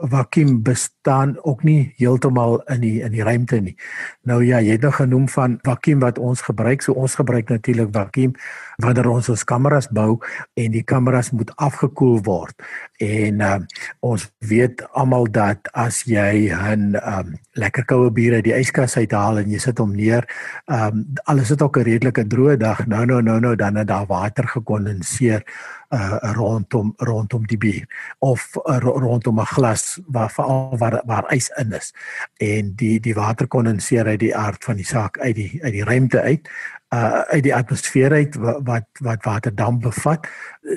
vakuum 0.03 0.63
bestaan 0.63 1.37
ook 1.43 1.65
nie 1.65 1.95
heeltemal 1.97 2.61
in 2.69 2.81
die 2.81 3.01
in 3.01 3.13
die 3.13 3.23
ruimte 3.23 3.61
nie. 3.61 3.77
Nou 4.23 4.45
ja, 4.45 4.61
jy 4.61 4.73
het 4.73 4.83
nou 4.83 4.93
genoem 4.93 5.29
van 5.29 5.59
vakuum 5.63 6.01
wat 6.01 6.19
ons 6.19 6.41
gebruik. 6.41 6.83
So 6.83 6.93
ons 6.93 7.15
gebruik 7.15 7.49
natuurlik 7.49 7.89
vakuum 7.93 8.35
wanneer 8.77 9.09
ons 9.09 9.29
ons 9.29 9.45
kameras 9.45 9.89
bou 9.89 10.19
en 10.55 10.71
die 10.71 10.83
kameras 10.83 11.31
moet 11.31 11.53
afgekoel 11.57 12.21
word. 12.23 12.55
En 13.01 13.41
uh, 13.41 13.59
ons 14.01 14.33
weet 14.39 14.83
almal 14.93 15.31
dat 15.31 15.69
as 15.73 16.03
jy 16.05 16.53
'n 16.53 16.97
um, 16.97 17.39
lekker 17.53 17.85
koue 17.85 18.11
bier 18.11 18.35
uit 18.35 18.45
die 18.45 18.57
yskas 18.57 18.97
uithaal 18.97 19.39
en 19.39 19.51
jy 19.51 19.59
sit 19.59 19.79
hom 19.79 19.93
neer 19.97 20.25
ehm 20.67 20.87
um, 20.87 21.05
alles 21.25 21.46
het 21.49 21.63
ook 21.63 21.77
'n 21.77 21.83
redelike 21.83 22.27
droë 22.27 22.57
dag. 22.57 22.87
Nou 22.87 23.07
nou 23.07 23.23
nou 23.23 23.41
nou 23.41 23.57
dan 23.57 23.75
het 23.75 23.87
daar 23.87 24.07
water 24.07 24.49
gekondenseer 24.49 25.43
uh 25.91 26.19
rondom 26.21 26.93
rondom 26.97 27.47
die 27.47 27.59
bier 27.59 28.15
of 28.19 28.51
uh, 28.65 28.79
rondom 28.79 29.41
'n 29.41 29.47
glas 29.47 30.01
waar 30.07 30.31
veral 30.31 30.77
waar 30.79 31.03
waar 31.07 31.25
ys 31.33 31.49
in 31.49 31.73
is. 31.73 31.95
En 32.37 32.73
die 32.75 33.01
die 33.01 33.15
water 33.15 33.47
kondenseer 33.47 34.07
uit 34.07 34.19
die 34.19 34.37
aard 34.37 34.65
van 34.65 34.77
die 34.77 34.85
saak 34.85 35.19
uit 35.19 35.35
die 35.35 35.59
uit 35.63 35.73
die 35.73 35.85
ruimte 35.85 36.21
uit 36.21 36.51
uh 36.95 37.23
uit 37.35 37.43
die 37.43 37.55
atmosfeer 37.55 38.13
uit 38.13 38.37
wat 38.39 38.87
wat 39.03 39.25
waterdamp 39.25 39.83
bevat. 39.83 40.27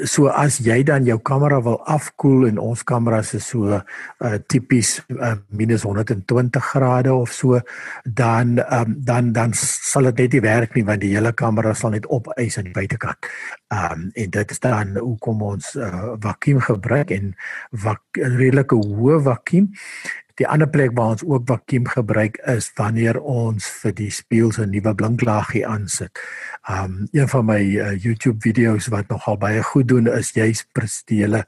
So 0.10 0.30
as 0.34 0.58
jy 0.65 0.82
dan 0.84 1.06
jou 1.06 1.19
kamera 1.22 1.62
wil 1.62 1.78
afkoel 1.86 2.48
en 2.48 2.58
ons 2.58 2.82
kameras 2.84 3.34
is 3.38 3.45
so 3.52 3.78
uh 3.78 4.38
tipies 4.48 5.00
uh, 5.13 5.36
minus 5.50 5.86
120 5.86 6.60
grade 6.72 7.13
of 7.13 7.34
so 7.34 7.62
dan 8.04 8.58
um, 8.58 8.95
dan 9.06 9.34
dan 9.34 9.54
sal 9.54 10.10
dit 10.10 10.17
net 10.26 10.34
nie 10.34 10.41
werk 10.41 10.76
nie 10.76 10.86
want 10.86 11.02
die 11.06 11.13
hele 11.13 11.34
kamera 11.34 11.74
sal 11.74 11.93
net 11.93 12.10
opeis 12.10 12.58
aan 12.58 12.72
die 12.72 12.74
buitekant. 12.74 13.30
Um 13.69 14.10
en 14.13 14.34
dit 14.34 14.52
is 14.52 14.60
dan 14.60 14.98
hoekom 14.98 15.41
ons 15.41 15.76
uh, 15.76 16.15
vakuum 16.17 16.62
gebruik 16.62 17.13
en 17.13 17.36
vak, 17.72 18.02
redelike 18.17 18.76
hoë 18.76 19.22
vakuum 19.30 19.69
Die 20.39 20.47
ander 20.47 20.69
plek 20.71 20.93
waar 20.95 21.17
ons 21.17 21.23
ook 21.28 21.47
vakuum 21.49 21.88
gebruik 21.91 22.38
is 22.47 22.69
wanneer 22.80 23.17
ons 23.19 23.65
vir 23.82 23.93
die 23.97 24.12
spieëls 24.12 24.60
'n 24.60 24.71
nuwe 24.71 24.93
blinklaagie 24.95 25.65
aansit. 25.67 26.19
Um 26.69 27.08
een 27.12 27.28
van 27.28 27.45
my 27.45 27.60
uh, 27.60 27.91
YouTube 27.99 28.39
video's 28.39 28.88
wat 28.88 29.08
nogal 29.10 29.38
baie 29.38 29.63
goed 29.63 29.88
doen 29.88 30.08
is 30.08 30.32
juis 30.32 30.63
presiele 30.71 31.43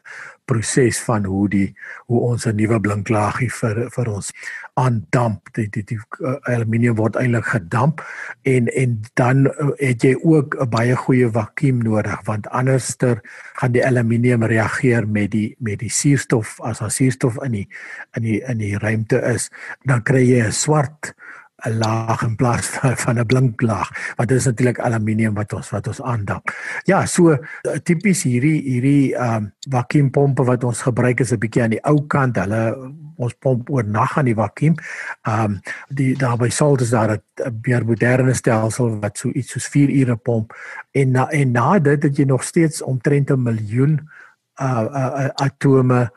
proses 0.45 0.99
van 1.06 1.25
hoe 1.25 1.49
die 1.49 1.73
hoe 2.06 2.19
ons 2.19 2.45
'n 2.45 2.56
nuwe 2.56 2.80
blinklaagie 2.80 3.49
vir 3.49 3.89
vir 3.89 4.08
ons 4.08 4.32
aandamp. 4.73 5.54
Die 5.54 5.67
die, 5.69 5.84
die 5.84 5.99
uh, 6.19 6.36
aluminium 6.43 6.95
word 6.95 7.15
eintlik 7.15 7.45
gedamp 7.45 8.01
en 8.43 8.67
en 8.67 9.01
dan 9.13 9.45
uh, 9.47 9.71
het 9.77 10.04
jy 10.04 10.15
ook 10.21 10.56
'n 10.60 10.69
baie 10.69 10.95
goeie 10.95 11.30
vakuum 11.32 11.84
nodig 11.84 12.21
want 12.25 12.47
anderster 12.49 13.21
gaan 13.54 13.71
die 13.71 13.86
aluminium 13.86 14.43
reageer 14.43 15.08
met 15.08 15.32
die 15.32 15.56
met 15.60 15.80
die 15.80 15.89
suurstof 15.89 16.60
as 16.62 16.80
daar 16.80 16.91
suurstof 16.91 17.41
in 17.43 17.51
die 17.51 17.67
in 18.15 18.23
die 18.23 18.41
in 18.41 18.58
die 18.58 18.77
ruimte 18.77 19.21
is, 19.21 19.49
dan 19.86 20.04
kry 20.04 20.23
jy 20.25 20.47
'n 20.47 20.51
swart 20.51 21.13
'n 21.65 21.78
laag 21.78 22.21
in 22.24 22.36
plaas 22.36 22.67
van, 23.04 23.19
'n 23.19 23.26
blink 23.26 23.62
laag 23.62 23.89
want 24.15 24.30
dit 24.30 24.38
is 24.38 24.45
natuurlik 24.45 24.80
aluminium 24.80 25.34
wat 25.34 25.54
ons 25.54 25.69
wat 25.69 25.88
ons 25.88 26.02
aandamp. 26.02 26.52
Ja, 26.84 27.06
so 27.06 27.32
eh, 27.32 27.80
tipies 27.84 28.24
hierdie 28.24 28.62
hierdie 28.62 29.15
ehm 29.15 29.36
um, 29.36 29.54
vakuumpompe 29.69 30.43
wat 30.43 30.63
ons 30.63 30.82
gebruik 30.82 31.19
is 31.19 31.32
'n 31.32 31.39
bietjie 31.39 31.63
aan 31.63 31.76
die 31.76 31.84
ou 31.84 32.08
kant. 32.08 32.36
Hulle 32.36 32.93
ons 33.15 33.34
pomp 33.39 33.69
oor 33.69 33.84
nag 33.84 34.17
aan 34.17 34.26
die 34.26 34.36
vakuum. 34.36 34.76
Ehm 35.28 35.43
um, 35.43 35.60
die 35.89 36.15
daar 36.17 36.38
by 36.38 36.50
Salt 36.50 36.82
is 36.82 36.89
daar 36.89 37.17
'n 37.17 37.60
meer 37.62 37.86
moderne 37.86 38.34
stelsel 38.34 39.00
wat 39.00 39.17
so 39.17 39.30
iets 39.30 39.52
soos 39.52 39.67
4 39.67 39.89
ure 39.89 40.15
pomp 40.15 40.54
en 40.91 41.12
na, 41.12 41.30
en 41.30 41.52
na 41.52 41.80
dit 41.80 42.04
het 42.04 42.17
jy 42.17 42.26
nog 42.26 42.43
steeds 42.43 42.82
omtrent 42.82 43.30
'n 43.30 43.43
miljoen 43.43 44.10
uh, 44.62 44.86
uh, 44.91 45.30
atome 45.36 46.12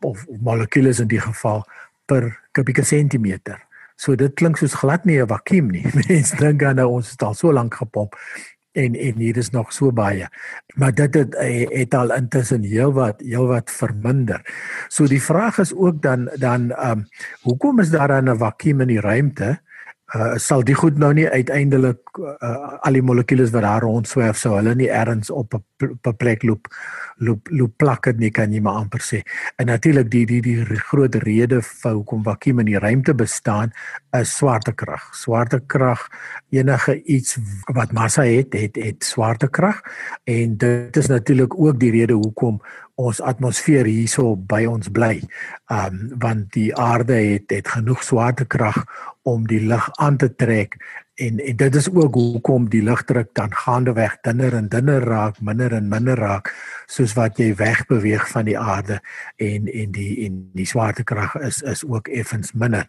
of 0.00 0.26
molekules 0.40 1.00
in 1.00 1.08
die 1.08 1.20
geval 1.20 1.64
per 2.04 2.40
kubieke 2.52 2.84
sentimeter. 2.84 3.69
So 4.00 4.16
dit 4.16 4.32
klink 4.40 4.56
soos 4.56 4.78
glad 4.80 5.04
nie 5.04 5.20
'n 5.20 5.28
vakuum 5.28 5.68
nie. 5.70 5.84
Mense 6.08 6.36
dink 6.36 6.60
dan 6.60 6.76
nou 6.80 6.88
ons 6.88 7.10
het 7.10 7.22
al 7.22 7.34
so 7.34 7.52
lank 7.52 7.74
gepomp 7.74 8.16
en 8.72 8.94
en 8.94 9.16
hier 9.18 9.36
is 9.36 9.50
nog 9.50 9.72
so 9.72 9.92
baie. 9.92 10.28
Maar 10.74 10.94
dit 10.94 11.14
het 11.14 11.34
het 11.70 11.94
al 11.94 12.14
intussen 12.14 12.62
heelwat 12.62 13.20
heelwat 13.20 13.70
verminder. 13.70 14.40
So 14.88 15.06
die 15.06 15.22
vraag 15.22 15.58
is 15.58 15.74
ook 15.74 16.02
dan 16.02 16.30
dan 16.38 16.70
ehm 16.70 16.90
um, 16.90 17.08
hoekom 17.42 17.80
is 17.80 17.90
daar 17.90 18.08
dan 18.08 18.30
'n 18.30 18.38
vakuum 18.38 18.80
in 18.80 18.88
die 18.88 19.00
ruimte? 19.00 19.60
Uh, 20.10 20.34
sal 20.42 20.64
die 20.66 20.74
goed 20.74 20.96
nou 20.98 21.12
nie 21.14 21.28
uiteindelik 21.30 22.18
uh, 22.18 22.78
al 22.82 22.96
die 22.98 23.02
molekules 23.02 23.52
wat 23.54 23.62
daar 23.62 23.84
rond 23.86 24.08
swerf 24.10 24.40
sou 24.40 24.56
hulle 24.56 24.72
nie 24.74 24.88
ergens 24.90 25.30
op 25.30 25.54
'n 25.54 26.16
plek 26.18 26.42
loop 26.42 26.66
loop 27.16 27.48
loop 27.50 27.76
plak 27.76 28.04
dit 28.04 28.18
nie 28.18 28.30
kan 28.30 28.52
jy 28.52 28.60
maar 28.60 28.80
amper 28.80 29.00
sê. 29.00 29.20
En 29.56 29.66
natuurlik 29.66 30.10
die 30.10 30.26
die 30.26 30.40
die 30.42 30.64
groot 30.90 31.14
rede 31.14 31.62
vir 31.62 31.92
hoekom 31.92 32.24
vakuum 32.24 32.58
in 32.58 32.66
die 32.66 32.78
ruimte 32.78 33.14
bestaan 33.14 33.72
is 34.10 34.36
swaartekrag. 34.36 35.14
Swaartekrag 35.14 36.08
enige 36.50 37.02
iets 37.02 37.38
wat 37.72 37.92
massa 37.92 38.22
het, 38.22 38.52
het 38.52 38.76
het 38.76 39.04
swaartekrag 39.04 39.80
en 40.24 40.56
dit 40.56 40.96
is 40.96 41.06
natuurlik 41.06 41.54
ook 41.54 41.80
die 41.80 41.90
rede 41.90 42.14
hoekom 42.14 42.60
ons 43.00 43.20
atmosfeer 43.24 43.88
hierso 43.88 44.34
by 44.36 44.64
ons 44.68 44.90
bly. 44.92 45.20
Um 45.72 46.10
want 46.22 46.50
die 46.56 46.70
aarde 46.76 47.16
het 47.16 47.52
het 47.54 47.68
genoeg 47.68 48.02
swaartekrag 48.04 48.84
om 49.28 49.46
die 49.46 49.62
lug 49.66 49.88
aan 50.00 50.16
te 50.16 50.30
trek 50.34 50.76
en 51.20 51.38
en 51.38 51.56
dit 51.56 51.74
is 51.74 51.88
ook 51.92 52.14
hoekom 52.14 52.68
die 52.72 52.82
lugdruk 52.82 53.34
dan 53.36 53.54
gaandeweg 53.54 54.16
dunner 54.24 54.54
en 54.56 54.68
dunner 54.68 55.04
raak, 55.04 55.40
minder 55.40 55.72
en 55.72 55.88
minder 55.88 56.18
raak 56.18 56.52
soos 56.86 57.14
wat 57.18 57.38
jy 57.38 57.52
wegbeweeg 57.54 58.28
van 58.32 58.48
die 58.48 58.58
aarde 58.58 59.00
en 59.36 59.68
en 59.68 59.96
die 59.96 60.12
en 60.26 60.38
die 60.56 60.68
swaartekrag 60.68 61.36
is 61.50 61.62
is 61.62 61.84
ook 61.84 62.08
effens 62.08 62.52
minder. 62.52 62.88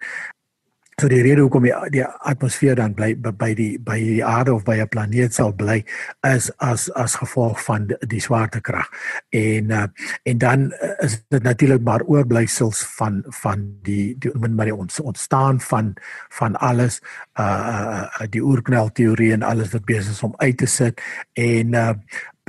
So 1.01 1.09
die 1.09 1.23
rede 1.25 1.41
hoekom 1.41 1.63
die, 1.65 1.71
die 1.95 2.03
atmosfeer 2.05 2.75
dan 2.77 2.91
bly 2.93 3.15
by 3.17 3.47
die 3.57 3.71
by 3.81 3.95
die 3.97 4.19
aarde 4.21 4.53
of 4.53 4.67
by 4.67 4.75
'n 4.83 4.89
planeet 4.93 5.33
sal 5.33 5.49
bly 5.49 5.79
is 6.29 6.51
as 6.61 6.91
as 6.93 7.15
gevolg 7.17 7.57
van 7.65 7.87
die, 7.89 7.97
die 8.05 8.21
swaartekrag. 8.21 8.85
En 9.33 9.71
uh, 9.73 9.87
en 10.29 10.37
dan 10.37 10.69
is 11.01 11.17
dit 11.33 11.41
natuurlik 11.41 11.81
maar 11.81 12.05
oorblyfsels 12.05 12.83
van 12.99 13.23
van 13.41 13.65
die 13.81 14.13
die 14.19 14.29
maar 14.37 14.69
die 14.69 14.75
ons 14.75 14.99
ontstaan 14.99 15.57
van 15.61 15.95
van 16.29 16.55
alles 16.55 17.01
uh 17.39 18.05
die 18.29 18.43
oerknal 18.45 18.91
teorie 18.93 19.33
en 19.33 19.41
alles 19.41 19.73
wat 19.73 19.85
besig 19.85 20.11
is 20.13 20.23
om 20.23 20.37
uit 20.37 20.57
te 20.57 20.69
sit 20.69 21.01
en 21.33 21.73
uh 21.73 21.93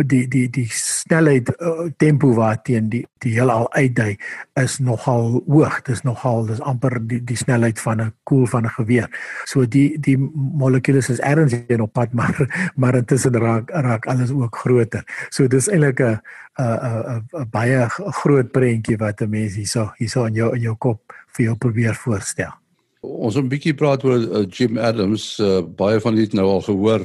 die 0.00 0.24
die 0.28 0.46
die 0.48 0.68
snelheid 0.72 1.50
uh, 1.61 1.90
tempo 2.00 2.33
waarteen 2.35 2.88
die 2.88 3.02
die 3.20 3.35
heelal 3.37 3.66
uitdui 3.72 4.16
is 4.61 4.78
nogal 4.78 5.42
hoog. 5.46 5.83
Dis 5.85 6.02
nogal 6.02 6.46
dis 6.48 6.61
amper 6.61 6.96
die 7.00 7.20
die 7.20 7.37
snelheid 7.37 7.81
van 7.81 8.00
'n 8.00 8.12
koel 8.24 8.46
van 8.46 8.64
'n 8.64 8.74
geweer. 8.76 9.09
So 9.44 9.66
die 9.66 9.98
die 10.00 10.16
molekules 10.16 11.09
is 11.09 11.20
erns 11.20 11.52
in 11.52 11.81
op 11.81 11.92
pad 11.92 12.12
maar 12.18 12.72
maar 12.76 12.94
intussen 12.94 13.37
raak 13.37 13.70
raak 13.70 14.07
alles 14.07 14.31
ook 14.31 14.57
groter. 14.57 15.05
So 15.31 15.46
dis 15.46 15.68
eintlik 15.68 16.00
'n 16.00 16.20
'n 16.59 17.28
'n 17.33 17.48
baie 17.50 17.88
groot 17.88 18.52
prentjie 18.52 18.96
wat 18.96 19.20
'n 19.20 19.31
mens 19.31 19.55
hierso 19.55 19.92
hierso 19.96 20.24
in 20.24 20.35
jou 20.35 20.55
in 20.55 20.61
jou 20.61 20.76
kop 20.76 21.12
vir 21.37 21.44
jou 21.44 21.57
probeer 21.57 21.94
voorstel. 21.94 22.52
Ons 23.00 23.37
'n 23.37 23.48
bietjie 23.48 23.74
praat 23.74 24.05
oor 24.05 24.18
uh, 24.18 24.46
Jim 24.48 24.78
Adams. 24.78 25.38
Uh, 25.38 25.61
baie 25.61 26.00
van 26.00 26.14
dit 26.14 26.33
nou 26.33 26.46
al 26.46 26.62
gehoor 26.62 27.02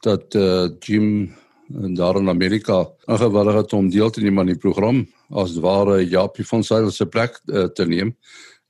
dat 0.00 0.34
uh, 0.34 0.68
Jim 0.80 1.32
en 1.74 1.94
daar 1.94 2.16
in 2.16 2.28
Amerika 2.28 2.86
ingewillig 3.04 3.54
het 3.54 3.72
om 3.72 3.90
deel 3.90 4.10
te 4.10 4.20
neem 4.20 4.38
aan 4.38 4.52
die 4.52 4.58
program 4.58 5.06
as 5.28 5.56
ware 5.60 6.00
Japie 6.08 6.46
van 6.46 6.64
Sail 6.64 6.90
se 6.90 7.06
plek 7.06 7.40
uh, 7.46 7.64
te 7.64 7.86
neem. 7.86 8.14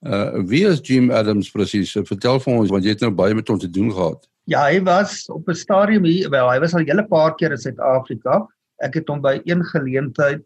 Uh 0.03 0.43
wie 0.47 0.65
is 0.67 0.81
Jim 0.83 1.11
Adams 1.11 1.51
presies? 1.51 1.93
Vertel 1.93 2.41
vir 2.41 2.55
ons 2.55 2.71
want 2.71 2.85
jy 2.85 2.95
het 2.95 3.03
nou 3.03 3.11
baie 3.15 3.35
met 3.35 3.49
hom 3.49 3.59
te 3.59 3.71
doen 3.71 3.91
gehad. 3.93 4.29
Ja, 4.51 4.65
hy 4.71 4.81
was 4.83 5.27
op 5.29 5.49
'n 5.49 5.55
stadium 5.55 6.05
hier, 6.05 6.31
wel, 6.31 6.51
hy 6.51 6.59
was 6.59 6.75
al 6.75 6.81
'n 6.81 6.91
hele 6.91 7.07
paar 7.07 7.35
keer 7.35 7.51
in 7.51 7.59
Suid-Afrika. 7.59 8.47
Ek 8.83 8.95
het 8.95 9.09
hom 9.09 9.21
by 9.21 9.41
een 9.45 9.65
geleentheid 9.65 10.45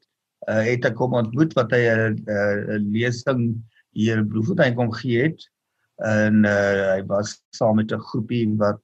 uh 0.49 0.63
het 0.65 0.85
ek 0.85 0.97
hom 0.97 1.15
ontmoet 1.15 1.53
wat 1.55 1.71
hy 1.71 1.85
'n 1.89 2.25
uh, 2.27 2.81
lesing 2.93 3.61
hier 3.93 4.17
in 4.19 4.29
Bloemfontein 4.29 4.75
kom 4.75 4.93
gee 4.93 5.23
het. 5.23 5.49
En 5.97 6.45
uh 6.45 6.97
hy 6.97 7.05
was 7.07 7.43
saam 7.51 7.77
met 7.77 7.93
'n 7.93 8.01
groepie 8.01 8.49
wat 8.57 8.81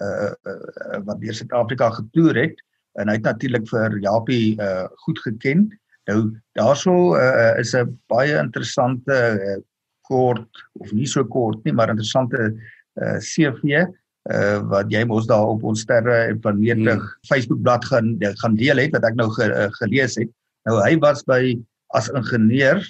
uh, 0.00 0.32
uh 0.46 1.02
wat 1.04 1.20
deur 1.20 1.34
Suid-Afrika 1.34 1.90
getoer 1.90 2.34
het 2.34 2.62
en 3.00 3.10
hy 3.10 3.16
het 3.18 3.26
natuurlik 3.26 3.66
vir 3.70 3.98
Japie 4.02 4.54
uh 4.62 4.86
goed 5.06 5.18
geken. 5.24 5.66
Nou 6.10 6.18
daarso 6.58 7.16
uh, 7.16 7.58
is 7.58 7.74
'n 7.74 7.98
baie 8.12 8.36
interessante 8.38 9.16
uh, 9.34 9.60
kort 10.02 10.64
of 10.80 10.92
nie 10.92 11.06
so 11.06 11.24
kort 11.24 11.64
nie, 11.64 11.72
maar 11.72 11.90
interessante 11.90 12.54
uh 13.00 13.18
CV 13.18 13.64
uh 13.74 14.60
wat 14.70 14.90
jy 14.92 15.04
mos 15.04 15.26
daar 15.26 15.46
op 15.56 15.64
ons 15.64 15.80
sterre 15.80 16.28
en 16.28 16.40
planete 16.40 16.96
hmm. 16.96 17.08
Facebook 17.28 17.62
bladsy 17.62 17.88
gaan 17.94 18.18
gaan 18.40 18.56
deel 18.56 18.76
het 18.76 18.92
wat 18.92 19.04
ek 19.04 19.16
nou 19.16 19.30
ge, 19.30 19.48
uh, 19.48 19.70
gelees 19.80 20.16
het. 20.16 20.30
Nou 20.64 20.80
hy 20.80 20.96
was 20.98 21.24
by 21.24 21.58
as 21.94 22.08
ingenieur, 22.08 22.80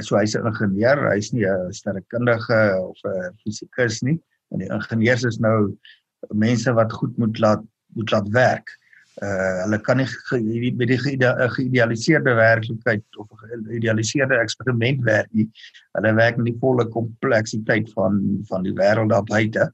so 0.00 0.16
hy's 0.16 0.36
'n 0.36 0.46
ingenieur, 0.46 1.10
hy's 1.10 1.32
nie 1.32 1.46
'n 1.46 1.72
sterrekundige 1.72 2.76
of 2.80 2.98
'n 3.04 3.32
fisikus 3.42 4.02
nie. 4.02 4.18
En 4.52 4.58
die 4.58 4.70
ingenieurs 4.70 5.24
is 5.24 5.38
nou 5.38 5.76
mense 6.34 6.72
wat 6.72 6.92
goed 6.92 7.16
moet 7.18 7.38
laat 7.38 7.62
moet 7.94 8.10
laat 8.10 8.28
werk 8.28 8.68
uh 9.24 9.62
hulle 9.62 9.78
kan 9.80 9.96
nie 9.96 10.72
met 10.76 10.90
die 10.90 10.98
geïdealiseerde 11.00 12.34
werklikheid 12.36 13.04
of 13.16 13.30
'n 13.32 13.64
geïdealiseerde 13.70 14.36
eksperiment 14.36 15.00
werk 15.04 15.30
nie. 15.32 15.48
Hulle 15.96 16.12
werk 16.14 16.36
met 16.36 16.52
die 16.52 16.60
volle 16.60 16.84
kompleksiteit 16.88 17.88
van 17.92 18.20
van 18.50 18.62
die 18.62 18.74
wêreld 18.76 19.10
daar 19.10 19.24
buite. 19.24 19.72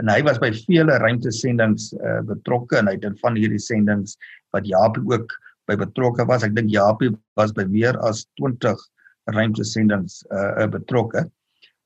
En 0.00 0.08
hy 0.08 0.22
was 0.22 0.38
by 0.38 0.50
vele 0.66 0.98
ruimtesendings 0.98 1.92
uh 1.92 2.20
betrokke 2.26 2.78
en 2.78 2.88
hy 2.88 2.96
het 2.98 3.20
van 3.20 3.36
hierdie 3.36 3.60
sendings 3.60 4.16
wat 4.50 4.66
Japie 4.66 5.04
ook 5.06 5.30
by 5.70 5.76
betrokke 5.76 6.26
was. 6.26 6.42
Ek 6.42 6.56
dink 6.56 6.70
Japie 6.70 7.12
was 7.36 7.52
by 7.52 7.64
meer 7.64 7.98
as 8.02 8.26
20 8.40 8.74
ruimtesendings 9.30 10.24
uh 10.30 10.66
betrokke. 10.66 11.30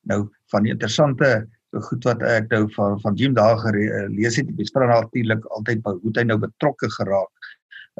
Nou 0.09 0.31
van 0.51 0.63
die 0.63 0.73
interessante 0.73 1.47
goed 1.73 2.05
wat 2.05 2.23
ek 2.23 2.51
nou 2.51 2.67
van 2.75 3.01
van 3.01 3.15
Jim 3.15 3.35
daar 3.35 3.59
gelees 3.59 4.37
het, 4.37 4.51
dis 4.57 4.73
vir 4.73 4.87
natuurlik 4.87 5.47
altyd 5.57 5.83
by 5.83 5.95
hoe 6.03 6.13
hy 6.17 6.25
nou 6.25 6.39
betrokke 6.39 6.91
geraak 6.99 7.53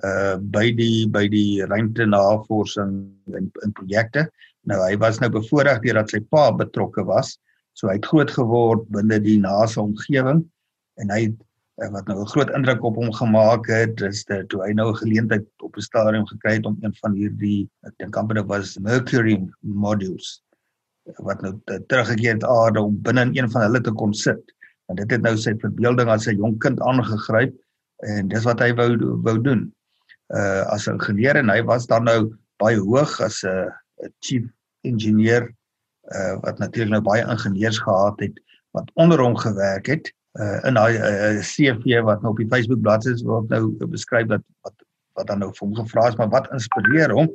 uh 0.05 0.37
by 0.37 0.71
die 0.77 1.09
by 1.09 1.25
die 1.33 1.65
ruimtenavorsing 1.65 2.93
en 3.33 3.51
in 3.65 3.73
projekte. 3.73 4.27
Nou 4.69 4.83
hy 4.83 4.97
was 5.01 5.21
nou 5.21 5.31
bevoorreg 5.33 5.81
deurdat 5.85 6.13
sy 6.13 6.21
pa 6.21 6.51
betrokke 6.53 7.05
was. 7.09 7.39
So 7.73 7.89
hy 7.89 7.97
het 7.97 8.09
groot 8.09 8.31
geword 8.31 8.85
binne 8.93 9.19
die 9.21 9.39
NASA 9.41 9.81
omgewing 9.81 10.45
en 11.01 11.13
hy 11.13 11.23
het 11.29 11.37
uh, 11.83 11.91
wat 11.93 12.09
nou 12.09 12.21
'n 12.21 12.33
groot 12.33 12.51
indruk 12.57 12.85
op 12.85 12.97
hom 12.97 13.13
gemaak 13.13 13.67
het 13.73 14.01
is 14.01 14.25
dat 14.25 14.49
toe 14.49 14.63
hy 14.65 14.73
nou 14.73 14.91
'n 14.93 15.01
geleentheid 15.01 15.47
op 15.63 15.77
'n 15.77 15.89
stadium 15.89 16.27
gekry 16.27 16.57
het 16.57 16.67
om 16.67 16.77
een 16.81 16.95
van 17.01 17.13
hierdie 17.13 17.69
ek 17.87 17.95
dink 17.99 18.17
amper 18.17 18.37
dit 18.37 18.47
was 18.47 18.79
Mercury 18.79 19.49
modules 19.61 20.43
wat 21.15 21.41
nou 21.41 21.55
teruggekeer 21.87 22.35
het 22.35 22.45
aarde 22.45 22.81
om 22.81 22.99
binne 23.03 23.21
in 23.21 23.37
een 23.37 23.51
van 23.51 23.67
hulle 23.67 23.81
te 23.81 23.93
kon 23.93 24.15
sit. 24.15 24.55
En 24.87 24.99
dit 24.99 25.11
het 25.11 25.23
nou 25.23 25.37
sy 25.37 25.55
verbeelding 25.61 26.11
as 26.11 26.27
'n 26.27 26.39
jong 26.39 26.59
kind 26.59 26.81
aangegryp 26.81 27.55
en 27.97 28.29
dis 28.29 28.45
wat 28.45 28.61
hy 28.61 28.75
wou 28.75 28.97
wou 29.23 29.41
doen. 29.41 29.73
Uh 30.35 30.63
as 30.75 30.87
'n 30.87 30.99
ingenieur 30.99 31.37
en 31.37 31.49
hy 31.49 31.63
was 31.63 31.87
dan 31.87 32.05
nou 32.05 32.35
baie 32.57 32.79
hoog 32.79 33.21
as 33.21 33.45
'n 33.45 33.71
chief 34.21 34.45
ingenieur 34.83 35.51
uh 36.15 36.35
wat 36.41 36.59
natuurlik 36.59 36.93
nou 36.93 37.03
baie 37.03 37.25
ingenieurs 37.27 37.79
gehad 37.79 38.21
het 38.21 38.41
wat 38.71 38.91
onder 38.95 39.21
hom 39.21 39.37
gewerk 39.37 39.87
het 39.87 40.13
uh 40.41 40.61
in 40.69 40.75
daai 40.75 40.95
uh, 40.99 41.41
CV 41.41 42.01
wat 42.03 42.23
nou 42.23 42.33
op 42.35 42.41
die 42.43 42.49
Facebook 42.49 42.81
bladsy 42.81 43.11
is 43.11 43.23
word 43.23 43.49
nou 43.49 43.75
beskryf 43.91 44.27
dat 44.27 44.43
wat 44.61 44.75
wat 45.19 45.27
dan 45.27 45.39
nou 45.39 45.51
vir 45.55 45.67
hom 45.67 45.75
gevra 45.75 46.09
is 46.09 46.17
maar 46.17 46.31
wat 46.31 46.51
inspireer 46.53 47.11
hom 47.11 47.31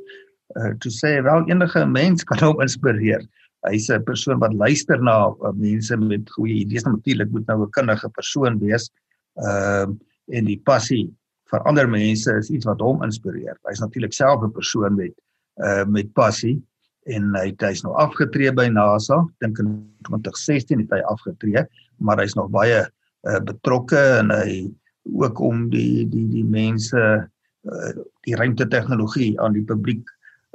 uh 0.56 0.72
to 0.78 0.90
say 0.90 1.22
wel 1.22 1.48
enige 1.48 1.86
mens 1.86 2.24
kan 2.24 2.38
hom 2.38 2.60
inspireer 2.60 3.26
hy's 3.68 3.90
'n 3.90 4.04
persoon 4.04 4.38
wat 4.38 4.54
luister 4.54 5.02
na 5.02 5.30
uh, 5.30 5.52
mense 5.54 5.96
met 5.96 6.30
goeie 6.36 6.62
idees 6.64 6.84
natuurlik 6.84 7.30
moet 7.30 7.46
nou 7.46 7.62
'n 7.62 7.70
kundige 7.70 8.08
persoon 8.08 8.58
wees 8.58 8.90
ehm 9.36 9.90
uh, 9.90 9.96
en 10.30 10.44
die 10.44 10.60
passie 10.64 11.10
vir 11.50 11.64
ander 11.68 11.88
mense 11.88 12.32
is 12.38 12.50
iets 12.50 12.64
wat 12.64 12.80
hom 12.80 13.02
inspireer. 13.02 13.56
Hy's 13.68 13.80
natuurlik 13.80 14.12
self 14.12 14.42
'n 14.42 14.52
persoon 14.52 14.94
met 14.96 15.12
uh 15.60 15.84
met 15.84 16.12
passie 16.12 16.62
en 17.06 17.34
hy 17.34 17.52
hy's 17.58 17.82
nou 17.82 17.94
afgetree 17.94 18.52
by 18.52 18.68
NASA 18.68 19.18
dink 19.40 19.58
in 19.58 19.84
2016 20.08 20.78
het 20.80 20.90
hy 20.90 21.00
afgetree 21.10 21.66
maar 21.98 22.18
hy's 22.22 22.34
nog 22.34 22.50
baie 22.50 22.86
uh, 23.28 23.40
betrokke 23.40 24.00
en 24.20 24.30
hy 24.30 24.70
ook 25.18 25.40
om 25.40 25.68
die 25.70 26.06
die 26.08 26.28
die 26.30 26.44
mense 26.44 27.02
uh, 27.66 27.92
die 28.26 28.36
ruimte 28.38 28.68
tegnologie 28.68 29.34
aan 29.40 29.52
die 29.52 29.66
publiek 29.66 30.06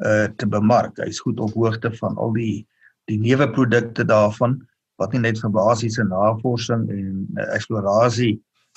uh, 0.06 0.28
te 0.40 0.48
bemark. 0.48 0.98
Hy's 0.98 1.20
goed 1.20 1.40
op 1.40 1.54
hoogte 1.54 1.92
van 2.00 2.18
al 2.18 2.34
die 2.34 2.66
die 3.08 3.20
nuwe 3.22 3.48
produkte 3.56 4.06
daarvan 4.08 4.58
wat 5.02 5.14
nie 5.14 5.22
net 5.24 5.40
vir 5.42 5.54
basiese 5.54 6.04
navorsing 6.08 6.88
en 6.92 7.12
uh, 7.38 7.48
eksplorasie 7.56 8.34